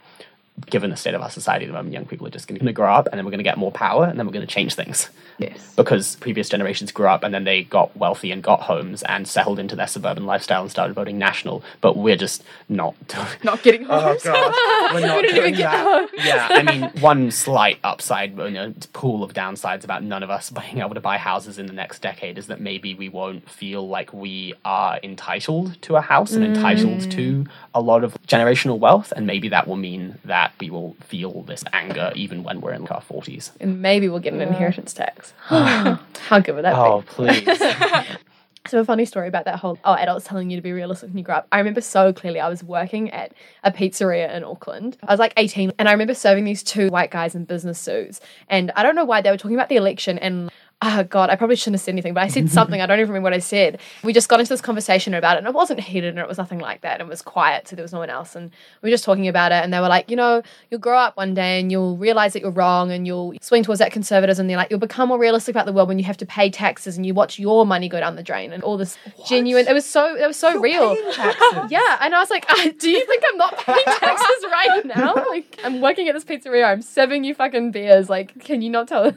[0.67, 2.73] given the state of our society at the moment, young people are just going to
[2.73, 4.53] grow up and then we're going to get more power and then we're going to
[4.53, 5.75] change things yes.
[5.77, 9.59] because previous generations grew up and then they got wealthy and got homes and settled
[9.59, 11.63] into their suburban lifestyle and started voting national.
[11.81, 13.27] But we're just not doing.
[13.45, 14.23] Not getting oh, homes.
[14.23, 14.55] god,
[14.95, 16.09] we're not didn't even doing get that.
[16.25, 20.51] Yeah, I mean, one slight upside, you know, pool of downsides about none of us
[20.51, 23.89] being able to buy houses in the next decade is that maybe we won't feel
[23.89, 27.11] like we are entitled to a house and entitled mm.
[27.11, 31.43] to a lot of generational wealth, and maybe that will mean that we will feel
[31.43, 33.53] this anger even when we're in our forties.
[33.61, 35.33] And maybe we'll get an inheritance tax.
[35.49, 37.07] How good would that oh, be?
[37.07, 38.07] Oh, please.
[38.69, 41.17] So a funny story about that whole oh adults telling you to be realistic when
[41.17, 41.49] you grow up.
[41.51, 43.33] I remember so clearly I was working at
[43.65, 44.99] a pizzeria in Auckland.
[45.03, 48.21] I was like 18 and I remember serving these two white guys in business suits.
[48.49, 50.51] And I don't know why they were talking about the election and
[50.81, 52.81] oh god, I probably shouldn't have said anything, but I said something.
[52.81, 53.81] I don't even remember what I said.
[54.05, 56.39] We just got into this conversation about it and it wasn't heated and it was
[56.39, 57.01] nothing like that.
[57.01, 58.37] It was quiet, so there was no one else.
[58.37, 58.51] And
[58.83, 61.17] we were just talking about it and they were like, you know, you'll grow up
[61.17, 64.47] one day and you'll realize that you're wrong and you'll swing towards that conservatism.
[64.47, 66.97] They're like, you'll become more realistic about the world when you have to pay taxes
[66.97, 68.97] and you watch your money go down the drain and all this
[69.29, 69.67] genuine.
[69.67, 70.97] It was so it was so real.
[71.69, 75.15] Yeah, and I was like, uh, do you think I'm not paying taxes right now?
[75.15, 78.09] Like, I'm working at this pizzeria, I'm serving you fucking beers.
[78.09, 79.13] Like, can you not tell?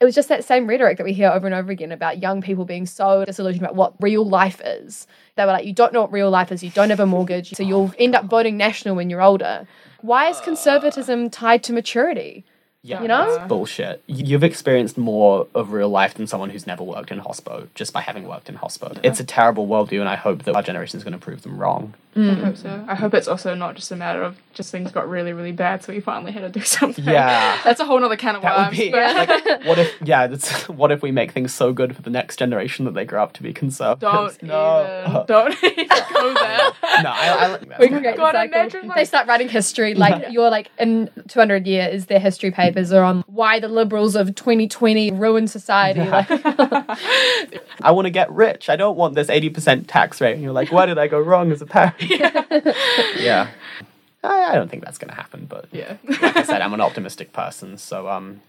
[0.00, 2.40] It was just that same rhetoric that we hear over and over again about young
[2.40, 5.06] people being so disillusioned about what real life is.
[5.36, 7.50] They were like, you don't know what real life is, you don't have a mortgage,
[7.54, 9.66] so you'll end up voting national when you're older.
[10.00, 10.42] Why is uh.
[10.42, 12.44] conservatism tied to maturity?
[12.82, 13.36] Yeah, You know?
[13.36, 14.02] that's bullshit.
[14.06, 18.00] You've experienced more of real life than someone who's never worked in hospo just by
[18.00, 18.98] having worked in hospo.
[19.02, 21.58] It's a terrible worldview, and I hope that our generation is going to prove them
[21.58, 21.92] wrong.
[22.16, 22.30] Mm.
[22.40, 22.84] I hope so.
[22.88, 25.84] I hope it's also not just a matter of just things got really, really bad,
[25.84, 27.04] so we finally had to do something.
[27.04, 27.60] Yeah.
[27.62, 28.78] That's a whole other can of That would worms.
[28.78, 29.94] be but like, what if?
[30.02, 33.04] Yeah, that's, what if we make things so good for the next generation that they
[33.04, 34.38] grow up to be conservatives?
[34.38, 36.70] don't no, even, don't even go there.
[37.02, 37.78] no, I, I like that.
[37.78, 41.66] We can get God, imagine, like- they start writing history like you're like in 200
[41.66, 46.28] years their history papers are on why the liberals of 2020 ruined society like,
[47.82, 48.68] I want to get rich.
[48.68, 50.34] I don't want this eighty percent tax rate.
[50.34, 51.94] And you're like, why did I go wrong as a parent?
[52.00, 53.48] yeah.
[54.22, 55.96] I, I don't think that's going to happen, but Yeah.
[56.20, 58.42] like I said, I'm an optimistic person, so um,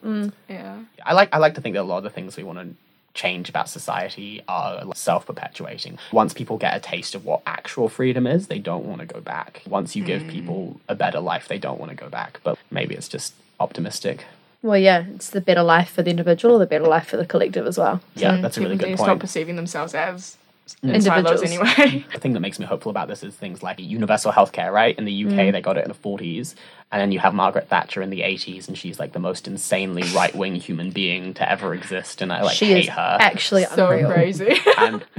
[0.49, 0.79] yeah.
[1.05, 2.67] I like I like to think that a lot of the things we want to
[3.13, 5.97] change about society are self perpetuating.
[6.11, 9.19] Once people get a taste of what actual freedom is, they don't want to go
[9.19, 9.61] back.
[9.67, 10.79] Once you give people mm.
[10.87, 12.39] a better life, they don't want to go back.
[12.43, 14.25] But maybe it's just optimistic.
[14.63, 17.65] Well, yeah, it's the better life for the individual, the better life for the collective
[17.65, 17.99] as well.
[18.15, 19.07] Yeah, that's a really good need to point.
[19.07, 20.37] stop perceiving themselves as
[20.83, 20.93] mm.
[20.93, 21.41] Individuals.
[21.41, 22.05] individuals anyway.
[22.13, 24.97] the thing that makes me hopeful about this is things like universal healthcare, right?
[24.97, 25.51] In the UK, mm.
[25.51, 26.55] they got it in the 40s.
[26.91, 30.03] And then you have Margaret Thatcher in the 80s, and she's like the most insanely
[30.13, 32.21] right wing human being to ever exist.
[32.21, 33.17] And I like she hate is her.
[33.21, 34.11] actually so unreal.
[34.11, 34.57] crazy.
[34.77, 35.05] and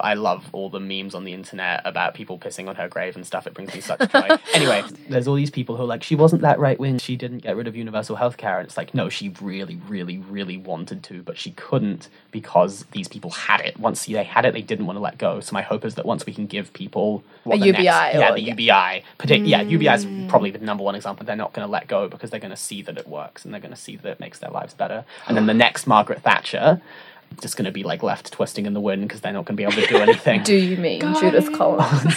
[0.00, 3.26] I love all the memes on the internet about people pissing on her grave and
[3.26, 3.46] stuff.
[3.46, 4.28] It brings me such joy.
[4.54, 6.98] anyway, there's all these people who are like, she wasn't that right wing.
[6.98, 8.58] She didn't get rid of universal health care.
[8.58, 13.08] And it's like, no, she really, really, really wanted to, but she couldn't because these
[13.08, 13.78] people had it.
[13.78, 15.40] Once they had it, they didn't want to let go.
[15.40, 18.14] So my hope is that once we can give people what A the UBI next-
[18.14, 20.28] yeah, or- the UBI, partic- yeah, UBI is mm.
[20.28, 21.24] probably the number one example.
[21.24, 23.52] They're not going to let go because they're going to see that it works and
[23.54, 25.04] they're going to see that it makes their lives better.
[25.26, 26.80] And then the next Margaret Thatcher.
[27.40, 29.60] Just going to be like left twisting in the wind because they're not going to
[29.60, 30.42] be able to do anything.
[30.44, 32.14] Do you mean Judith Collins?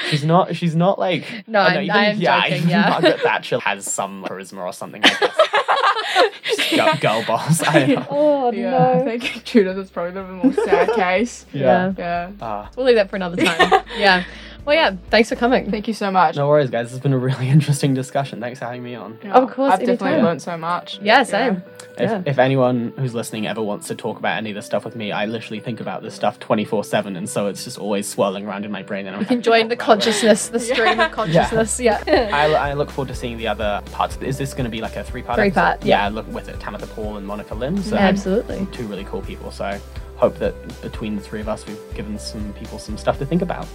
[0.08, 0.56] She's not.
[0.56, 1.26] She's not like.
[1.46, 2.88] No, I know, I'm- even- I'm yeah, joking, even yeah.
[2.88, 5.02] Margaret Thatcher has some charisma or something.
[5.04, 6.36] I guess.
[6.56, 7.62] Just girl, girl boss.
[7.62, 11.44] I oh yeah, I think Judith is probably the more sad case.
[11.52, 11.92] Yeah.
[11.98, 12.30] Yeah.
[12.40, 12.70] Ah.
[12.76, 13.84] We'll leave that for another time.
[13.98, 14.24] yeah.
[14.68, 14.96] Well, yeah.
[15.08, 15.70] Thanks for coming.
[15.70, 16.36] Thank you so much.
[16.36, 16.84] no worries, guys.
[16.88, 18.38] This has been a really interesting discussion.
[18.38, 19.18] Thanks for having me on.
[19.24, 20.24] Yeah, Of course, I've definitely anytime.
[20.26, 21.00] learned so much.
[21.00, 21.62] Yeah, same.
[21.96, 22.22] If, Yeah.
[22.26, 25.10] if anyone who's listening ever wants to talk about any of this stuff with me,
[25.10, 28.66] I literally think about this stuff 24 7, and so it's just always swirling around
[28.66, 29.06] in my brain.
[29.06, 29.86] And I'm happy to Enjoying the about it.
[29.86, 31.80] consciousness, the stream of consciousness.
[31.80, 32.02] Yeah.
[32.34, 34.18] I, I look forward to seeing the other parts.
[34.20, 35.38] Is this going to be like a three part?
[35.38, 36.04] Three-part, yeah.
[36.04, 37.78] Yeah, look with it, Tamatha Paul and Monica Lim.
[37.82, 38.66] So Absolutely.
[38.72, 39.50] two really cool people.
[39.50, 39.80] So
[40.16, 43.40] hope that between the three of us, we've given some people some stuff to think
[43.40, 43.66] about.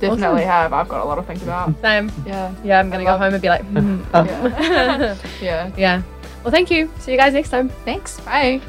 [0.00, 0.72] Definitely have.
[0.72, 1.74] I've got a lot to think about.
[1.82, 2.10] Same.
[2.26, 2.54] Yeah.
[2.64, 4.02] Yeah, I'm gonna go love- home and be like, hmm.
[4.14, 5.16] Yeah.
[5.40, 5.70] yeah.
[5.76, 6.02] yeah.
[6.44, 6.90] Well, thank you.
[7.00, 7.68] See you guys next time.
[7.84, 8.20] Thanks.
[8.20, 8.60] Bye.